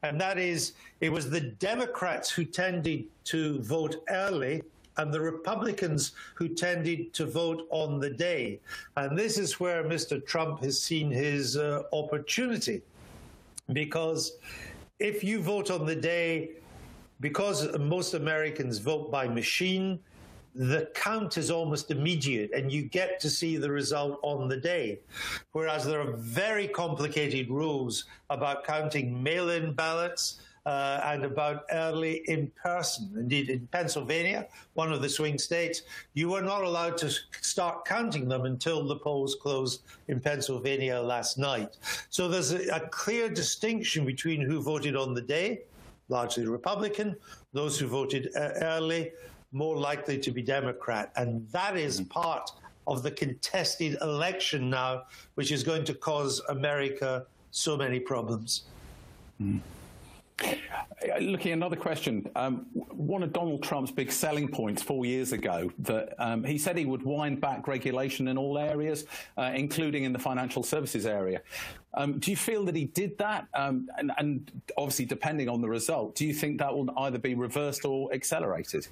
[0.04, 4.62] And that is, it was the Democrats who tended to vote early
[4.98, 8.60] and the Republicans who tended to vote on the day.
[8.96, 10.26] And this is where Mr.
[10.26, 12.82] Trump has seen his uh, opportunity.
[13.74, 14.38] Because
[15.00, 16.52] if you vote on the day,
[17.20, 20.00] because most Americans vote by machine,
[20.58, 25.00] the count is almost immediate and you get to see the result on the day.
[25.52, 30.42] Whereas there are very complicated rules about counting mail in ballots.
[30.66, 33.10] Uh, and about early in person.
[33.16, 35.84] Indeed, in Pennsylvania, one of the swing states,
[36.14, 41.38] you were not allowed to start counting them until the polls closed in Pennsylvania last
[41.38, 41.78] night.
[42.10, 45.62] So there's a, a clear distinction between who voted on the day,
[46.10, 47.16] largely Republican,
[47.54, 49.14] those who voted uh, early,
[49.52, 51.12] more likely to be Democrat.
[51.16, 52.10] And that is mm-hmm.
[52.10, 52.52] part
[52.86, 55.04] of the contested election now,
[55.36, 58.64] which is going to cause America so many problems.
[59.42, 59.60] Mm.
[61.20, 65.72] Looking at another question, um, one of Donald Trump's big selling points four years ago
[65.80, 69.06] that um, he said he would wind back regulation in all areas,
[69.38, 71.42] uh, including in the financial services area.
[71.96, 73.48] Um, do you feel that he did that?
[73.56, 77.34] Um, and, and obviously, depending on the result, do you think that will either be
[77.34, 78.88] reversed or accelerated?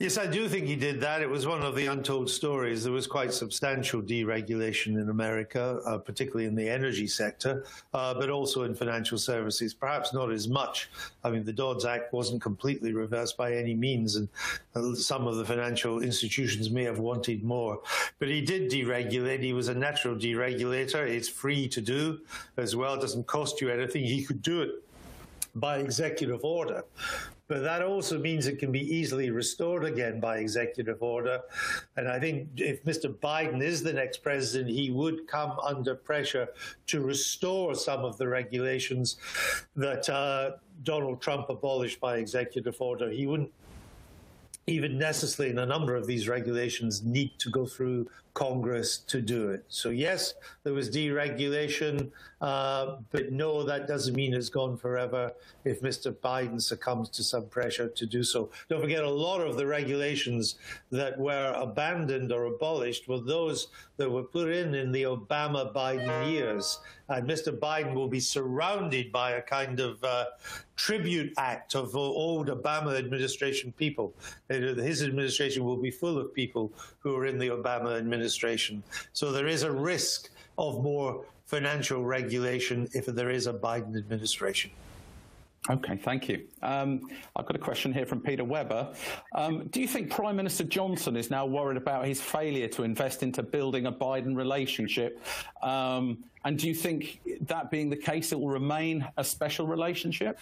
[0.00, 1.22] Yes, I do think he did that.
[1.22, 2.82] It was one of the untold stories.
[2.82, 7.64] There was quite substantial deregulation in America, uh, particularly in the energy sector,
[7.94, 9.72] uh, but also in financial services.
[9.72, 10.90] Perhaps not as much.
[11.22, 14.28] I mean, the Dodds Act wasn't completely reversed by any means, and
[14.74, 17.80] uh, some of the financial institutions may have wanted more.
[18.18, 19.44] But he did deregulate.
[19.44, 21.08] He was a natural deregulator.
[21.08, 22.18] It's free to do
[22.56, 22.94] as well.
[22.94, 24.02] It doesn't cost you anything.
[24.02, 24.70] He could do it
[25.54, 26.82] by executive order
[27.46, 31.40] but that also means it can be easily restored again by executive order.
[31.96, 33.14] And I think if Mr.
[33.14, 36.48] Biden is the next president, he would come under pressure
[36.86, 39.16] to restore some of the regulations
[39.76, 40.52] that uh,
[40.84, 43.10] Donald Trump abolished by executive order.
[43.10, 43.52] He wouldn't
[44.66, 49.48] even necessarily in a number of these regulations need to go through Congress to do
[49.50, 49.64] it.
[49.68, 52.10] So yes, there was deregulation,
[52.40, 55.32] uh, but no, that doesn't mean it's gone forever
[55.64, 56.12] if Mr.
[56.12, 58.50] Biden succumbs to some pressure to do so.
[58.68, 60.56] Don't forget, a lot of the regulations
[60.90, 66.78] that were abandoned or abolished were those that were put in in the Obama-Biden years.
[67.08, 67.56] And Mr.
[67.56, 70.26] Biden will be surrounded by a kind of uh,
[70.76, 74.14] tribute act of old Obama administration people.
[74.48, 78.82] His administration will be full of people who are in the Obama administration.
[79.12, 84.70] So there is a risk of more financial regulation if there is a Biden administration.
[85.70, 86.44] Okay, thank you.
[86.60, 87.00] Um,
[87.36, 88.92] I've got a question here from Peter Weber.
[89.34, 93.22] Um, do you think Prime Minister Johnson is now worried about his failure to invest
[93.22, 95.22] into building a Biden relationship?
[95.62, 100.38] Um, and do you think that being the case, it will remain a special relationship?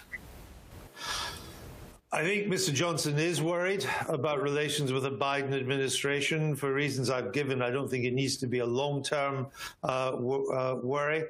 [2.14, 2.74] I think Mr.
[2.74, 7.62] Johnson is worried about relations with the Biden administration for reasons I've given.
[7.62, 9.46] I don't think it needs to be a long term
[9.82, 11.24] uh, uh, worry.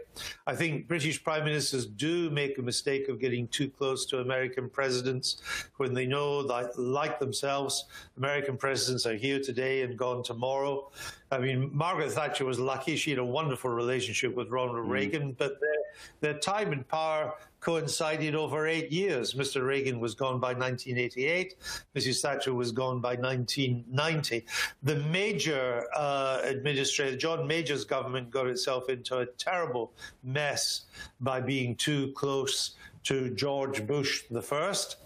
[0.48, 4.68] I think British prime ministers do make a mistake of getting too close to American
[4.68, 5.40] presidents
[5.76, 7.84] when they know that, like themselves,
[8.16, 10.90] American presidents are here today and gone tomorrow.
[11.30, 12.96] I mean, Margaret Thatcher was lucky.
[12.96, 14.90] She had a wonderful relationship with Ronald mm.
[14.90, 19.34] Reagan, but their, their time in power coincided over eight years.
[19.34, 19.64] Mr.
[19.64, 21.54] Reagan was gone by 1988.
[21.96, 22.20] Mrs.
[22.20, 24.44] Thatcher was gone by 1990.
[24.82, 29.92] The Major uh, administrator, John Major's government, got itself into a terrible
[30.24, 30.82] mess
[31.20, 32.72] by being too close
[33.04, 34.96] to George Bush the first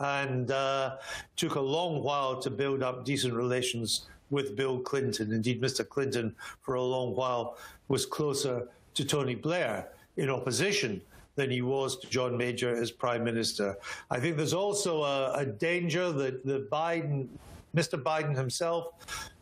[0.00, 0.96] and uh,
[1.36, 5.32] took a long while to build up decent relations with Bill Clinton.
[5.32, 5.88] Indeed, Mr.
[5.88, 7.56] Clinton, for a long while,
[7.88, 11.00] was closer to Tony Blair in opposition
[11.40, 13.78] than he was to John Major as prime minister.
[14.10, 17.28] I think there's also a, a danger that the Biden
[17.74, 18.02] Mr.
[18.02, 18.86] Biden himself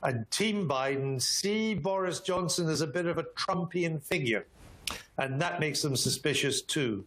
[0.02, 4.46] and Team Biden see Boris Johnson as a bit of a Trumpian figure
[5.18, 7.04] and that makes them suspicious too.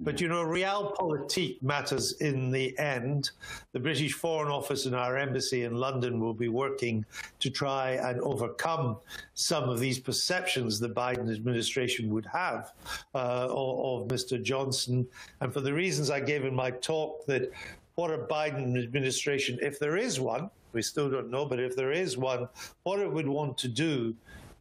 [0.00, 3.30] But you know, realpolitik matters in the end.
[3.72, 7.04] The British Foreign Office and our embassy in London will be working
[7.40, 8.96] to try and overcome
[9.34, 12.72] some of these perceptions the Biden administration would have
[13.14, 14.42] uh, of, of Mr.
[14.42, 15.06] Johnson.
[15.40, 17.50] And for the reasons I gave in my talk, that
[17.94, 21.92] what a Biden administration, if there is one, we still don't know, but if there
[21.92, 22.48] is one,
[22.82, 24.14] what it would want to do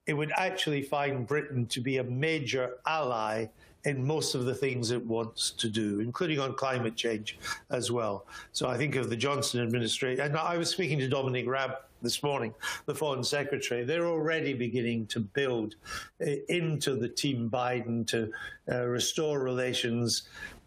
[0.07, 3.47] it would actually find Britain to be a major ally
[3.83, 7.39] in most of the things it wants to do, including on climate change
[7.71, 8.25] as well.
[8.51, 12.21] So I think of the Johnson administration, and I was speaking to Dominic Raab this
[12.21, 12.53] morning,
[12.85, 13.83] the Foreign Secretary.
[13.83, 15.75] They're already beginning to build
[16.21, 18.31] uh, into the Team Biden to
[18.71, 20.23] uh, restore relations,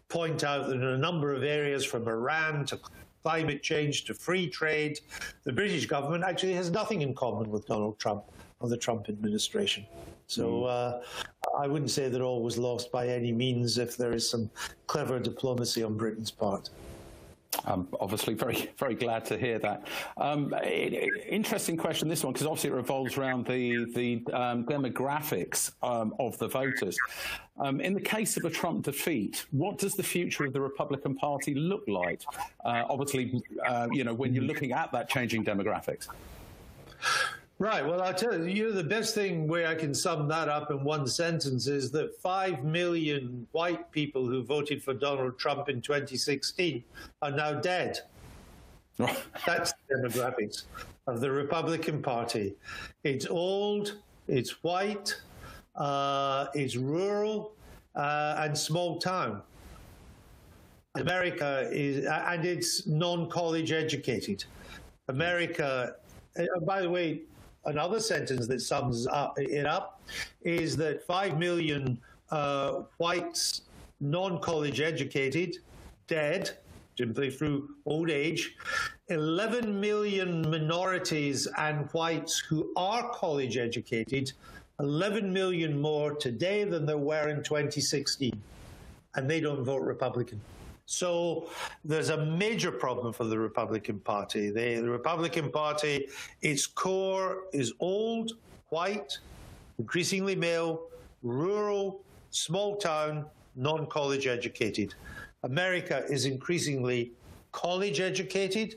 [0.09, 2.79] point out that in a number of areas from Iran to
[3.23, 4.99] climate change to free trade.
[5.45, 8.23] The British government actually has nothing in common with Donald Trump
[8.65, 9.85] or the Trump administration.
[10.27, 10.65] So hmm.
[10.65, 14.49] uh, I wouldn't say that all was lost by any means if there is some
[14.87, 16.69] clever diplomacy on Britain's part.
[17.63, 19.87] I'm obviously very, very glad to hear that.
[20.17, 20.53] Um,
[21.29, 26.37] interesting question, this one, because obviously it revolves around the, the um, demographics um, of
[26.37, 26.97] the voters.
[27.57, 31.15] Um, in the case of a Trump defeat, what does the future of the Republican
[31.15, 32.23] Party look like?
[32.65, 36.09] Uh, obviously, uh, you know, when you're looking at that changing demographics.
[37.57, 37.85] Right.
[37.85, 40.71] Well, I'll tell you, you know, the best thing where I can sum that up
[40.71, 45.81] in one sentence is that 5 million white people who voted for Donald Trump in
[45.81, 46.83] 2016
[47.21, 47.99] are now dead.
[48.97, 50.63] That's the demographics
[51.07, 52.55] of the Republican Party.
[53.05, 55.15] It's old, it's white,
[55.75, 57.53] uh, it's rural,
[57.95, 59.41] uh, and small town.
[60.95, 64.43] America is, and it's non college educated.
[65.07, 65.95] America,
[66.37, 67.21] uh, by the way,
[67.65, 70.01] another sentence that sums up, it up
[70.43, 71.99] is that 5 million
[72.31, 73.61] uh, whites,
[73.99, 75.57] non college educated,
[76.07, 76.57] dead
[76.97, 78.55] simply through old age,
[79.09, 84.31] 11 million minorities and whites who are college educated,
[84.79, 88.41] 11 million more today than there were in 2016.
[89.15, 90.41] And they don't vote Republican.
[90.85, 91.49] So
[91.83, 94.51] there's a major problem for the Republican Party.
[94.51, 96.07] the Republican Party,
[96.41, 98.33] its core is old,
[98.69, 99.17] white,
[99.79, 100.83] increasingly male,
[101.23, 103.25] rural, small town,
[103.55, 104.93] non college educated.
[105.43, 107.11] America is increasingly
[107.51, 108.75] college educated,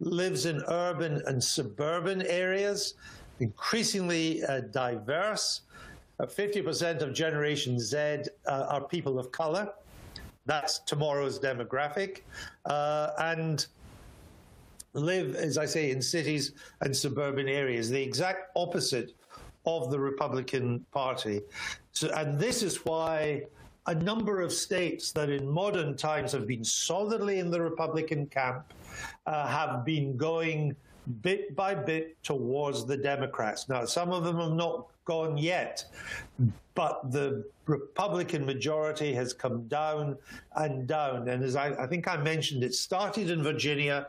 [0.00, 2.94] lives in urban and suburban areas,
[3.40, 5.62] increasingly uh, diverse.
[6.18, 7.96] Uh, 50% of Generation Z
[8.46, 9.72] uh, are people of color.
[10.50, 12.22] That's tomorrow's demographic.
[12.64, 13.64] Uh, and
[14.94, 19.12] live, as I say, in cities and suburban areas, the exact opposite
[19.64, 21.42] of the Republican Party.
[21.92, 23.44] So, and this is why
[23.86, 28.74] a number of states that in modern times have been solidly in the Republican camp
[29.26, 30.74] uh, have been going
[31.22, 33.68] bit by bit towards the Democrats.
[33.68, 35.84] Now, some of them have not gone yet,
[36.74, 40.16] but the Republican majority has come down
[40.56, 41.28] and down.
[41.28, 44.08] And as I, I, think I mentioned, it started in Virginia,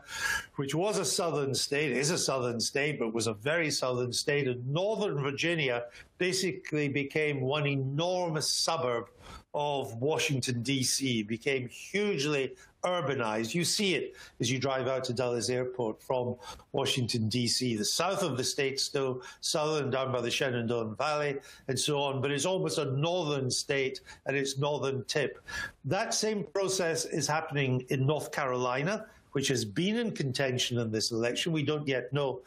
[0.56, 4.48] which was a southern state, is a southern state, but was a very southern state.
[4.48, 5.84] And Northern Virginia
[6.18, 9.08] basically became one enormous suburb
[9.54, 12.54] of Washington, D.C., became hugely
[12.84, 13.54] urbanized.
[13.54, 16.36] You see it as you drive out to Dulles Airport from
[16.72, 17.76] Washington, D.C.
[17.76, 22.20] The south of the state still southern, down by the Shenandoah Valley, and so on,
[22.20, 25.40] but it's almost a northern state at its northern tip.
[25.84, 31.10] That same process is happening in North Carolina, which has been in contention in this
[31.10, 31.52] election.
[31.52, 32.40] We don't yet know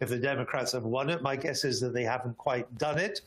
[0.00, 1.22] if the Democrats have won it.
[1.22, 3.22] My guess is that they haven't quite done it.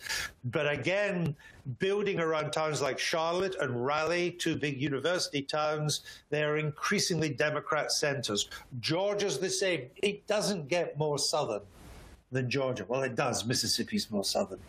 [0.46, 1.36] But again,
[1.80, 7.92] building around towns like Charlotte and Raleigh, two big university towns, they are increasingly Democrat
[7.92, 8.50] centers.
[8.80, 9.90] Georgia's the same.
[9.98, 11.62] It doesn't get more southern
[12.32, 12.86] than Georgia.
[12.88, 13.46] Well, it does.
[13.46, 14.60] Mississippi's more southern.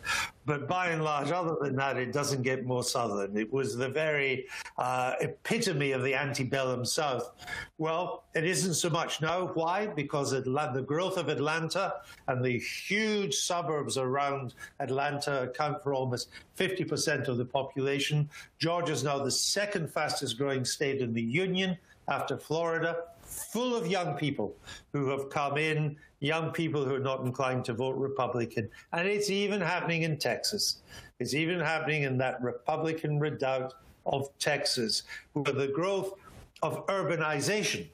[0.45, 3.37] But by and large, other than that, it doesn't get more southern.
[3.37, 4.47] It was the very
[4.77, 7.31] uh, epitome of the antebellum South.
[7.77, 9.47] Well, it isn't so much now.
[9.47, 9.87] Why?
[9.87, 11.95] Because the growth of Atlanta
[12.27, 18.29] and the huge suburbs around Atlanta account for almost 50% of the population.
[18.59, 21.77] Georgia is now the second fastest growing state in the Union
[22.09, 22.97] after Florida
[23.33, 24.55] full of young people
[24.91, 28.69] who have come in, young people who are not inclined to vote Republican.
[28.93, 30.77] And it's even happening in Texas.
[31.19, 33.73] It's even happening in that Republican redoubt
[34.05, 35.03] of Texas,
[35.33, 36.13] where the growth
[36.61, 37.87] of urbanization,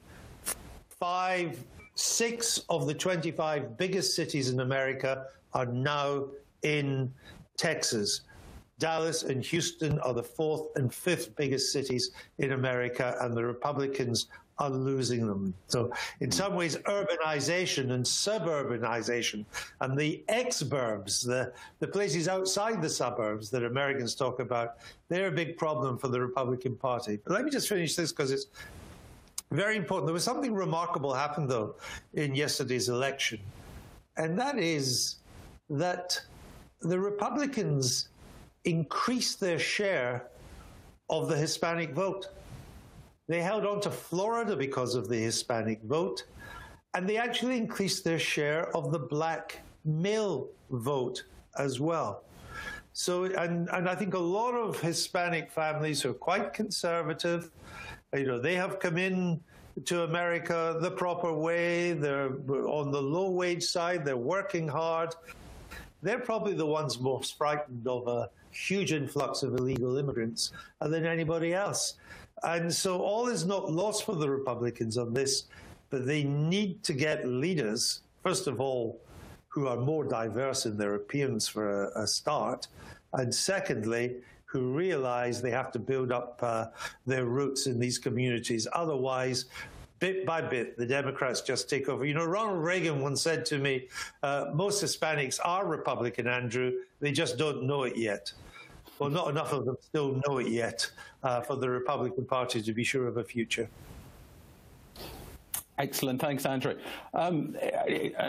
[0.88, 1.62] five,
[1.94, 6.26] six of the 25 biggest cities in America are now
[6.62, 7.12] in
[7.56, 8.22] Texas.
[8.78, 14.28] Dallas and Houston are the fourth and fifth biggest cities in America, and the Republicans
[14.60, 15.54] are losing them.
[15.68, 15.90] So,
[16.20, 19.46] in some ways, urbanization and suburbanization
[19.80, 24.76] and the exurbs, the, the places outside the suburbs that Americans talk about,
[25.08, 27.18] they're a big problem for the Republican Party.
[27.24, 28.46] But let me just finish this because it's
[29.50, 30.06] very important.
[30.06, 31.74] There was something remarkable happened, though,
[32.12, 33.40] in yesterday's election,
[34.16, 35.16] and that is
[35.70, 36.20] that
[36.80, 38.08] the Republicans
[38.64, 40.26] increased their share
[41.08, 42.28] of the Hispanic vote.
[43.30, 46.24] They held on to Florida because of the Hispanic vote,
[46.94, 51.22] and they actually increased their share of the black male vote
[51.56, 52.24] as well.
[52.92, 57.52] So, and, and I think a lot of Hispanic families are quite conservative,
[58.12, 59.40] you know, they have come in
[59.84, 61.92] to America the proper way.
[61.92, 62.32] They're
[62.66, 64.04] on the low wage side.
[64.04, 65.14] They're working hard.
[66.02, 70.50] They're probably the ones most frightened of a huge influx of illegal immigrants
[70.80, 71.94] than anybody else.
[72.42, 75.44] And so all is not lost for the Republicans on this,
[75.90, 79.00] but they need to get leaders, first of all,
[79.48, 82.68] who are more diverse in their appearance for a, a start,
[83.12, 86.66] and secondly, who realize they have to build up uh,
[87.06, 88.66] their roots in these communities.
[88.72, 89.46] Otherwise,
[90.00, 92.04] bit by bit, the Democrats just take over.
[92.04, 93.88] You know, Ronald Reagan once said to me,
[94.22, 98.32] uh, most Hispanics are Republican, Andrew, they just don't know it yet.
[99.00, 100.88] Well, not enough of them still know it yet
[101.22, 103.66] uh, for the Republican Party to be sure of a future.
[105.78, 106.20] Excellent.
[106.20, 106.76] Thanks, Andrew.
[107.14, 107.56] Um,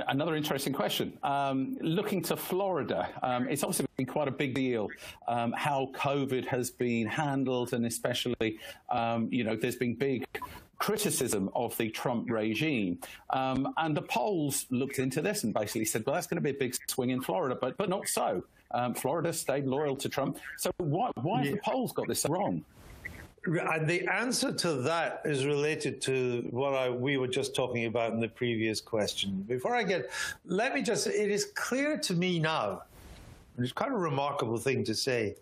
[0.08, 1.18] another interesting question.
[1.24, 4.88] Um, looking to Florida, um, it's obviously been quite a big deal
[5.28, 8.58] um, how COVID has been handled, and especially,
[8.90, 10.26] um, you know, there's been big
[10.78, 12.98] criticism of the Trump regime.
[13.32, 16.52] Um, and the polls looked into this and basically said, well, that's going to be
[16.52, 18.46] a big swing in Florida, but, but not so.
[18.74, 20.40] Um, Florida stayed loyal to Trump.
[20.58, 22.64] So why, why have the polls got this wrong?
[23.46, 28.14] And the answer to that is related to what I, we were just talking about
[28.14, 29.44] in the previous question.
[29.48, 30.12] Before I get,
[30.46, 32.84] let me just, it is clear to me now,
[33.56, 35.36] and it's quite a remarkable thing to say,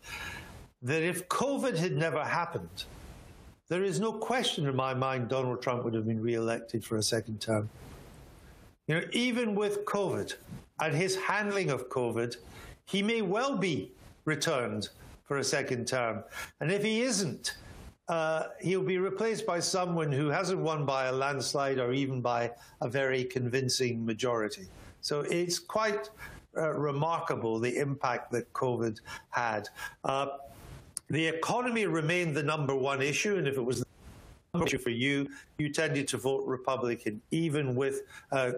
[0.82, 2.86] that if COVID had never happened,
[3.68, 7.04] there is no question in my mind Donald Trump would have been re-elected for a
[7.04, 7.70] second term.
[8.88, 10.36] You know, even with COVID
[10.80, 12.38] and his handling of COVID,
[12.90, 13.92] he may well be
[14.26, 14.90] returned
[15.26, 16.24] for a second term.
[16.60, 17.56] And if he isn't,
[18.08, 22.52] uh, he'll be replaced by someone who hasn't won by a landslide or even by
[22.82, 24.66] a very convincing majority.
[25.02, 26.10] So it's quite
[26.58, 29.70] uh, remarkable the impact that COVID had.
[30.04, 30.28] Uh,
[31.12, 33.86] the economy remained the number one issue, and if it was the
[34.56, 35.30] number issue for you,
[35.60, 38.52] you tended to vote Republican, even with uh, uh,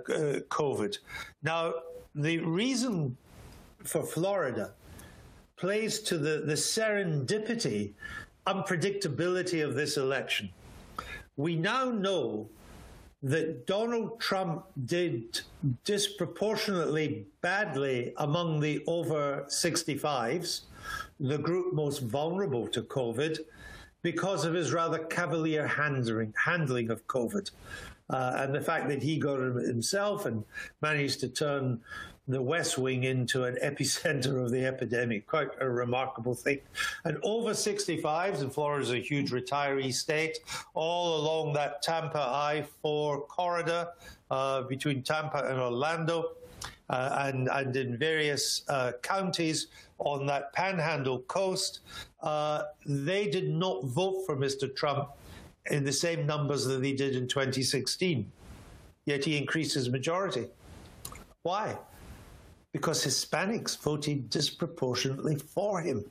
[0.50, 0.98] COVID.
[1.44, 1.74] Now,
[2.16, 3.18] the reason
[3.84, 4.74] for Florida
[5.58, 7.94] plays to the, the serendipity
[8.48, 10.50] unpredictability of this election.
[11.38, 12.50] We now know
[13.24, 15.42] that Donald Trump did
[15.84, 20.62] disproportionately badly among the over 65s,
[21.20, 23.40] the group most vulnerable to COVID,
[24.02, 27.52] because of his rather cavalier handling, handling of COVID.
[28.10, 30.44] Uh, and the fact that he got it himself and
[30.82, 31.80] managed to turn
[32.28, 35.28] the West Wing into an epicenter of the epidemic.
[35.28, 36.60] Quite a remarkable thing.
[37.04, 40.40] And over 65s, and Florida is a huge retiree state,
[40.74, 43.90] all along that Tampa I 4 corridor
[44.30, 46.34] uh, between Tampa and Orlando.
[46.90, 49.68] Uh, and, and in various uh, counties
[50.00, 51.80] on that panhandle coast,
[52.22, 54.74] uh, they did not vote for Mr.
[54.76, 55.10] Trump
[55.70, 58.30] in the same numbers that he did in 2016.
[59.06, 60.48] Yet he increased his majority.
[61.44, 61.78] Why?
[62.72, 66.06] Because Hispanics voted disproportionately for him.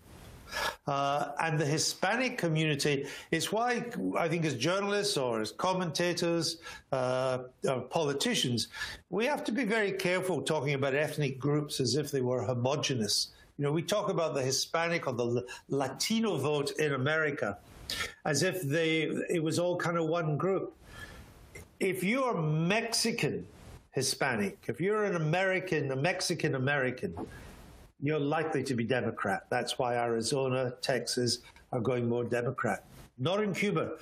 [0.86, 3.84] Uh, and the Hispanic community is why
[4.18, 6.58] I think, as journalists or as commentators,
[6.90, 7.38] uh,
[7.68, 8.68] or politicians,
[9.10, 13.28] we have to be very careful talking about ethnic groups as if they were homogenous.
[13.58, 17.58] You know, we talk about the Hispanic or the Latino vote in America
[18.24, 20.74] as if they it was all kind of one group.
[21.78, 23.46] If you are Mexican
[23.92, 24.64] Hispanic.
[24.68, 27.14] If you're an American, a Mexican American,
[28.00, 29.46] you're likely to be Democrat.
[29.50, 31.38] That's why Arizona, Texas
[31.72, 32.84] are going more Democrat.
[33.18, 33.92] Not in Cuba.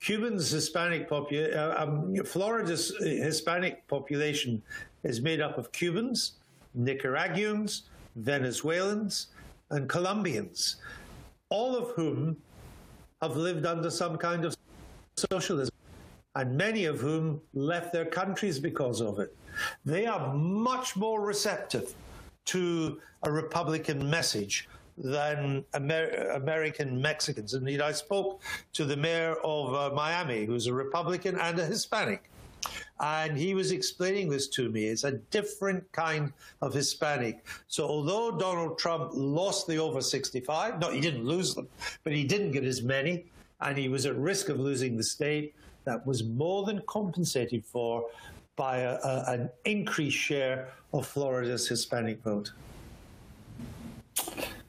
[0.00, 4.62] Cuban's Hispanic population, uh, um, Florida's Hispanic population
[5.02, 6.32] is made up of Cubans,
[6.74, 7.84] Nicaraguans,
[8.16, 9.28] Venezuelans,
[9.70, 10.76] and Colombians,
[11.48, 12.36] all of whom
[13.20, 14.56] have lived under some kind of
[15.16, 15.74] socialism
[16.36, 19.34] and many of whom left their countries because of it.
[19.84, 21.94] They are much more receptive
[22.46, 27.54] to a Republican message than Amer- American Mexicans.
[27.54, 28.42] Indeed, I spoke
[28.74, 32.30] to the mayor of uh, Miami, who's a Republican and a Hispanic.
[33.00, 34.84] And he was explaining this to me.
[34.84, 37.46] It's a different kind of Hispanic.
[37.66, 41.66] So, although Donald Trump lost the over 65, no, he didn't lose them,
[42.04, 43.24] but he didn't get as many,
[43.62, 45.54] and he was at risk of losing the state
[45.90, 48.06] that was more than compensated for
[48.56, 52.52] by a, a, an increased share of Florida's Hispanic vote.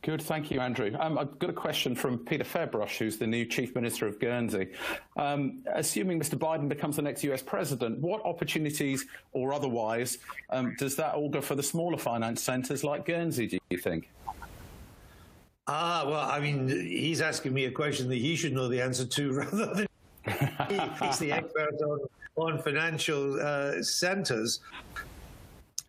[0.01, 0.95] Good, thank you, Andrew.
[0.99, 4.69] Um, I've got a question from Peter Ferbrache, who's the new Chief Minister of Guernsey.
[5.15, 6.39] Um, assuming Mr.
[6.39, 10.17] Biden becomes the next US president, what opportunities or otherwise
[10.49, 14.09] um, does that augur for the smaller finance centres like Guernsey, do you think?
[15.67, 19.05] Ah, well, I mean, he's asking me a question that he should know the answer
[19.05, 19.87] to rather than
[20.27, 21.99] he's the expert on,
[22.35, 24.59] on financial uh, centers.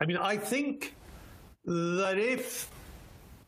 [0.01, 0.95] I mean, I think
[1.64, 2.70] that if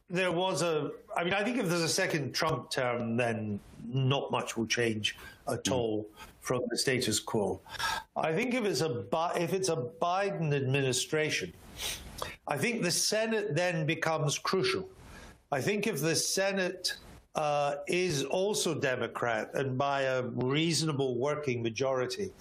[0.08, 4.30] there was a, I mean, I think if there's a second Trump term, then not
[4.30, 5.16] much will change
[5.48, 5.72] at mm.
[5.72, 6.06] all
[6.40, 7.60] from the status quo.
[8.16, 9.04] I think if it's a
[9.36, 11.52] if it's a Biden administration,
[12.46, 14.88] I think the Senate then becomes crucial.
[15.50, 16.96] I think if the Senate
[17.34, 22.32] uh, is also Democrat and by a reasonable working majority,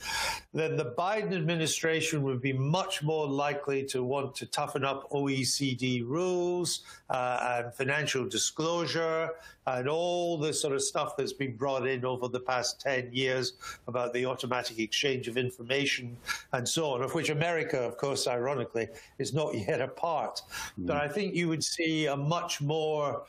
[0.53, 6.05] then the Biden administration would be much more likely to want to toughen up OECD
[6.05, 9.31] rules uh, and financial disclosure
[9.65, 13.53] and all the sort of stuff that's been brought in over the past 10 years
[13.87, 16.17] about the automatic exchange of information
[16.51, 18.87] and so on, of which America, of course, ironically,
[19.19, 20.41] is not yet a part.
[20.79, 20.87] Mm.
[20.87, 23.23] But I think you would see a much more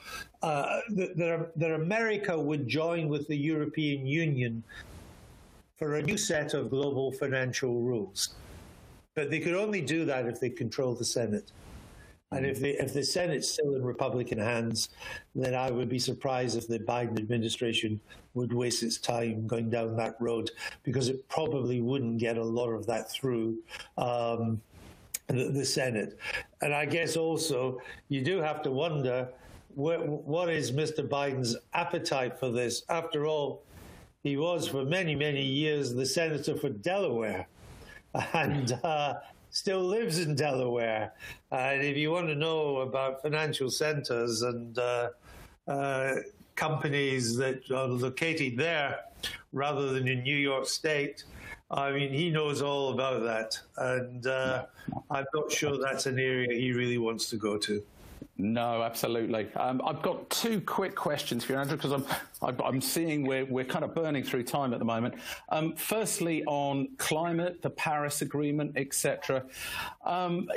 [0.45, 4.63] uh, that, that America would join with the European Union
[5.79, 8.35] for a new set of global financial rules.
[9.15, 11.51] But they could only do that if they control the Senate.
[12.31, 14.91] And if the, if the Senate's still in Republican hands,
[15.35, 17.99] then I would be surprised if the Biden administration
[18.35, 20.51] would waste its time going down that road
[20.83, 23.57] because it probably wouldn't get a lot of that through.
[23.97, 24.61] Um,
[25.29, 26.19] the, the, Senate.
[26.61, 27.79] And I guess also
[28.11, 29.27] you do have to wonder
[29.75, 31.07] what, what is Mr.
[31.07, 32.83] Biden's appetite for this?
[32.89, 33.63] After all,
[34.23, 37.47] he was for many, many years the senator for Delaware.
[38.33, 39.15] And uh,
[39.51, 41.13] still lives in Delaware.
[41.51, 45.09] and if you want to know about financial centers and uh,
[45.67, 46.15] uh,
[46.55, 49.01] companies that are located there
[49.53, 51.25] rather than in New York State,
[51.71, 53.59] I mean, he knows all about that.
[53.79, 54.67] And uh,
[55.11, 57.83] I'm not sure that's an area he really wants to go to.
[58.37, 59.49] No, absolutely.
[59.55, 62.05] Um, I've got two quick questions for you, Andrew, because I'm,
[62.43, 65.15] I'm seeing we're, we're kind of burning through time at the moment.
[65.51, 69.45] Um, firstly, on climate, the Paris Agreement, etc.
[70.05, 70.49] Um,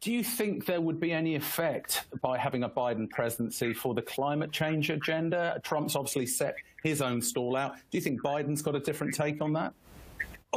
[0.00, 4.02] do you think there would be any effect by having a Biden presidency for the
[4.02, 5.60] climate change agenda?
[5.62, 7.76] Trump's obviously set his own stall out.
[7.90, 9.72] Do you think Biden's got a different take on that?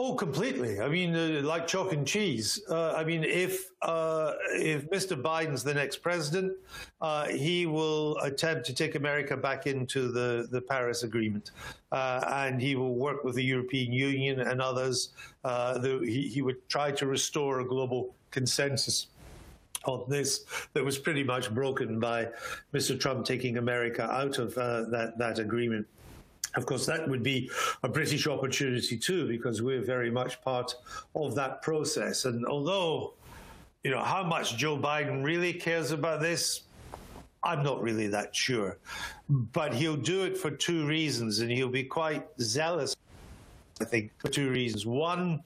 [0.02, 0.80] Oh, completely.
[0.80, 2.62] I mean, uh, like chalk and cheese.
[2.70, 5.22] Uh, I mean, if uh, if Mr.
[5.22, 6.54] Biden's the next president,
[7.02, 11.52] uh, he will attempt to take America back into the, the Paris Agreement,
[11.92, 15.10] uh, and he will work with the European Union and others.
[15.44, 19.08] Uh, the, he, he would try to restore a global consensus
[19.84, 22.30] on this that was pretty much broken by
[22.74, 22.98] Mr.
[22.98, 25.86] Trump taking America out of that that agreement.
[26.56, 27.50] Of course, that would be
[27.84, 30.74] a British opportunity too, because we're very much part
[31.16, 32.26] of that process.
[32.26, 33.14] And although,
[33.84, 36.64] you know, how much Joe Biden really cares about this,
[37.44, 38.78] I'm not really that sure.
[39.30, 42.96] But he'll do it for two reasons, and he'll be quite zealous,
[43.80, 44.86] I think, for two reasons.
[44.86, 45.42] One,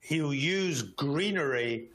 [0.00, 1.90] he'll use greenery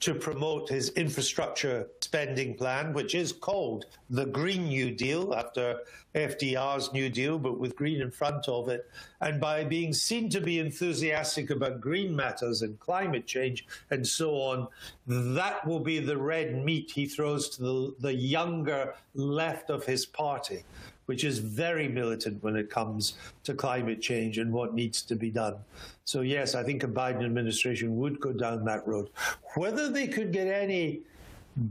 [0.00, 5.80] to promote his infrastructure spending plan, which is called the Green New Deal after
[6.14, 8.88] FDR's New Deal, but with green in front of it.
[9.20, 14.34] And by being seen to be enthusiastic about green matters and climate change and so
[14.34, 14.68] on,
[15.06, 20.04] that will be the red meat he throws to the, the younger left of his
[20.04, 20.64] party
[21.06, 25.30] which is very militant when it comes to climate change and what needs to be
[25.30, 25.56] done.
[26.04, 29.10] So, yes, I think a Biden administration would go down that road.
[29.54, 31.00] Whether they could get any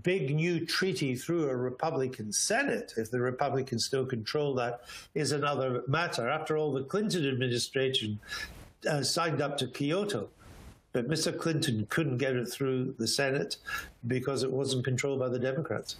[0.04, 4.82] big new treaty through a Republican Senate, if the Republicans still control that,
[5.14, 6.28] is another matter.
[6.28, 8.20] After all, the Clinton administration
[8.90, 10.30] uh, signed up to Kyoto.
[10.92, 11.38] But Mr.
[11.38, 13.58] Clinton couldn't get it through the Senate
[14.08, 15.98] because it wasn't controlled by the Democrats.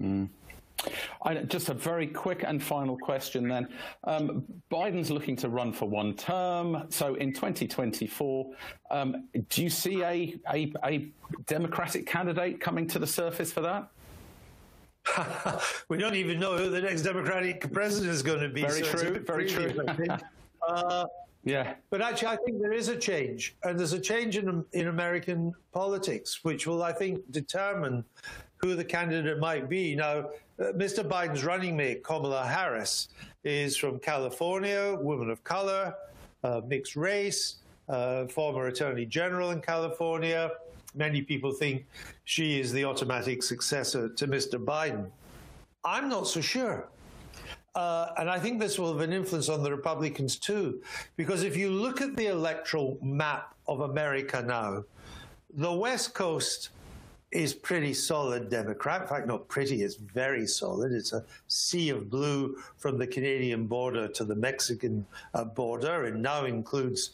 [0.00, 0.28] Mm.
[1.22, 3.68] I, just a very quick and final question then.
[4.04, 6.86] Um, Biden's looking to run for one term.
[6.88, 8.50] So in 2024,
[8.90, 11.08] um, do you see a, a, a,
[11.46, 13.88] Democratic candidate coming to the surface for that?
[15.88, 18.62] we don't even know who the next Democratic president is going to be.
[18.62, 19.18] Very so true.
[19.26, 19.74] Very true.
[20.68, 21.06] uh,
[21.44, 21.74] yeah.
[21.90, 25.52] But actually, I think there is a change, and there's a change in in American
[25.72, 28.04] politics, which will, I think, determine
[28.58, 29.96] who the candidate might be.
[29.96, 30.30] Now,
[30.70, 31.06] Mr.
[31.06, 33.08] Biden's running mate, Kamala Harris,
[33.44, 35.94] is from California, woman of color,
[36.44, 37.56] uh, mixed race,
[37.88, 40.52] uh, former attorney general in California.
[40.94, 41.84] Many people think
[42.24, 44.62] she is the automatic successor to Mr.
[44.62, 45.10] Biden.
[45.84, 46.88] I'm not so sure.
[47.74, 50.82] Uh, and I think this will have an influence on the Republicans too,
[51.16, 54.84] because if you look at the electoral map of America now,
[55.54, 56.68] the West Coast
[57.32, 59.02] is pretty solid Democrat.
[59.02, 60.92] In fact, not pretty, it's very solid.
[60.92, 65.04] It's a sea of blue from the Canadian border to the Mexican
[65.34, 67.10] uh, border, and now includes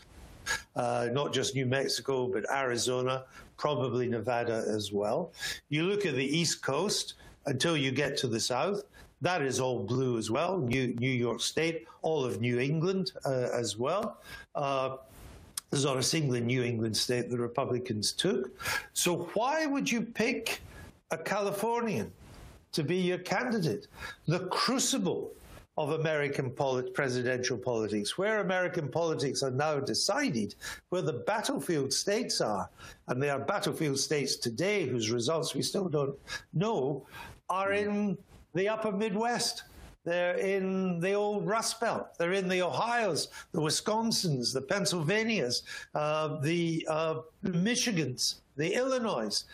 [0.74, 3.24] uh, not just New Mexico, but Arizona,
[3.56, 5.32] probably Nevada as well.
[5.68, 7.14] You look at the East Coast
[7.46, 8.82] until you get to the South.
[9.20, 10.58] That is all blue as well.
[10.58, 14.18] New, New York State, all of New England uh, as well.
[15.68, 18.50] Uh, there's not a single New England state the Republicans took.
[18.92, 20.60] So why would you pick
[21.10, 22.12] a Californian
[22.72, 23.86] to be your candidate?
[24.26, 25.32] The crucible
[25.76, 30.54] of American polit- presidential politics, where American politics are now decided,
[30.88, 32.68] where the battlefield states are,
[33.06, 36.16] and they are battlefield states today whose results we still don't
[36.52, 37.06] know,
[37.48, 38.18] are in
[38.54, 39.64] the upper Midwest.
[40.08, 42.16] They're in the old Rust Belt.
[42.16, 49.44] They're in the Ohio's, the Wisconsins, the Pennsylvanias, uh, the uh, Michigans, the Illinois.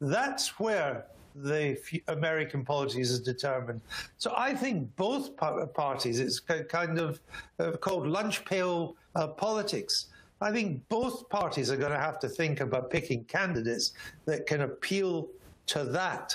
[0.00, 1.04] That's where
[1.34, 1.76] the
[2.08, 3.82] American policies is determined.
[4.16, 7.20] So I think both parties, it's kind of
[7.58, 10.06] uh, called lunch pail uh, politics.
[10.40, 13.92] I think both parties are going to have to think about picking candidates
[14.24, 15.28] that can appeal
[15.66, 16.34] to that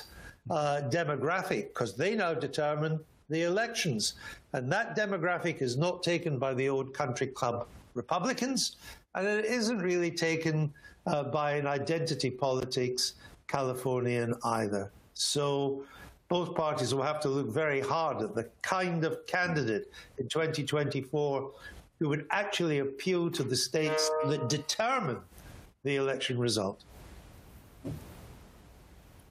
[0.51, 2.99] uh, demographic because they now determine
[3.31, 4.13] the elections.
[4.53, 8.75] And that demographic is not taken by the old country club Republicans,
[9.15, 10.71] and it isn't really taken
[11.07, 13.15] uh, by an identity politics
[13.47, 14.91] Californian either.
[15.13, 15.83] So
[16.29, 21.51] both parties will have to look very hard at the kind of candidate in 2024
[21.99, 25.17] who would actually appeal to the states that determine
[25.83, 26.81] the election result.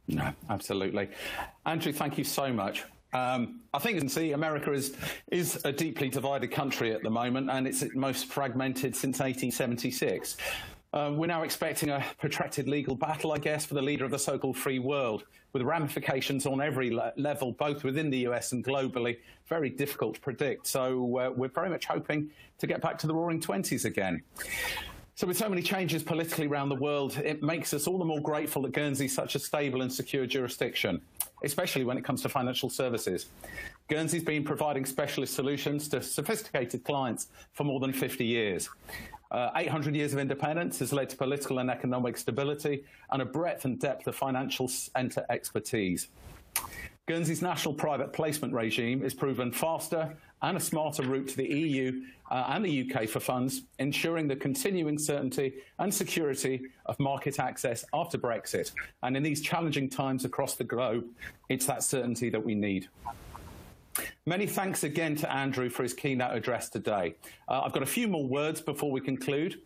[0.07, 1.09] No, absolutely.
[1.65, 2.85] Andrew, thank you so much.
[3.13, 4.97] Um, I think you can see America is
[5.31, 10.37] is a deeply divided country at the moment, and it's most fragmented since 1876.
[10.93, 14.19] Um, we're now expecting a protracted legal battle, I guess, for the leader of the
[14.19, 18.65] so called free world, with ramifications on every le- level, both within the US and
[18.65, 19.19] globally.
[19.47, 20.67] Very difficult to predict.
[20.67, 24.23] So uh, we're very much hoping to get back to the roaring 20s again.
[25.21, 28.23] So, with so many changes politically around the world, it makes us all the more
[28.23, 30.99] grateful that Guernsey is such a stable and secure jurisdiction,
[31.45, 33.27] especially when it comes to financial services.
[33.89, 38.71] Guernsey's been providing specialist solutions to sophisticated clients for more than 50 years.
[39.31, 43.67] Uh, 800 years of independence has led to political and economic stability and a breadth
[43.67, 46.09] and depth of financial centre expertise.
[47.07, 52.03] Guernsey's national private placement regime is proven faster and a smarter route to the EU
[52.31, 57.85] uh, and the UK for funds, ensuring the continuing certainty and security of market access
[57.93, 58.73] after Brexit.
[59.03, 61.05] And in these challenging times across the globe,
[61.49, 62.89] it's that certainty that we need.
[64.27, 67.17] Many thanks again to Andrew for his keynote address today.
[67.49, 69.61] Uh, I've got a few more words before we conclude.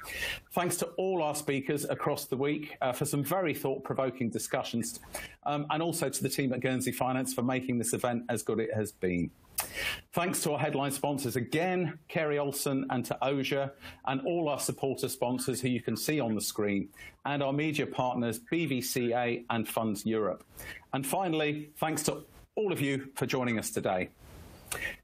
[0.53, 5.01] Thanks to all our speakers across the week uh, for some very thought provoking discussions,
[5.45, 8.61] um, and also to the team at Guernsey Finance for making this event as good
[8.61, 9.31] as it has been.
[10.13, 13.73] Thanks to our headline sponsors again, Carey Olsen and to Ogier,
[14.07, 16.89] and all our supporter sponsors who you can see on the screen,
[17.25, 20.45] and our media partners, BVCA and Funds Europe.
[20.93, 22.25] And finally, thanks to
[22.57, 24.11] all of you for joining us today.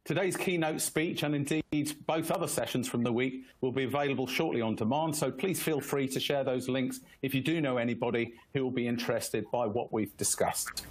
[0.05, 4.61] Today's keynote speech and indeed both other sessions from the week will be available shortly
[4.61, 8.35] on demand, so please feel free to share those links if you do know anybody
[8.55, 10.87] who will be interested by what we've discussed.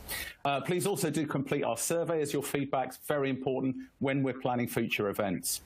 [0.46, 4.40] Uh, please also do complete our survey as your feedback is very important when we're
[4.40, 5.62] planning future events.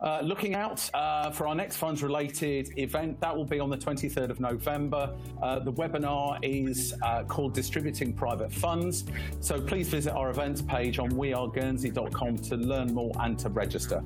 [0.00, 3.76] Uh, looking out uh, for our next funds related event, that will be on the
[3.76, 5.12] 23rd of November.
[5.42, 9.06] Uh, the webinar is uh, called Distributing Private Funds.
[9.40, 14.04] So please visit our events page on weareguernsey.com to learn more and to register.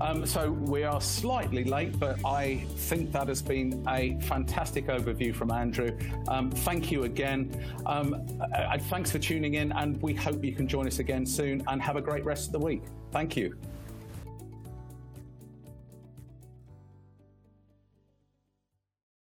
[0.00, 5.32] Um, so we are slightly late, but I think that has been a fantastic overview
[5.32, 5.96] from Andrew.
[6.26, 7.64] Um, thank you again.
[7.86, 11.62] Um, uh, thanks for tuning in, and we hope you can join us again soon
[11.68, 12.82] and have a great rest of the week.
[13.12, 13.56] Thank you.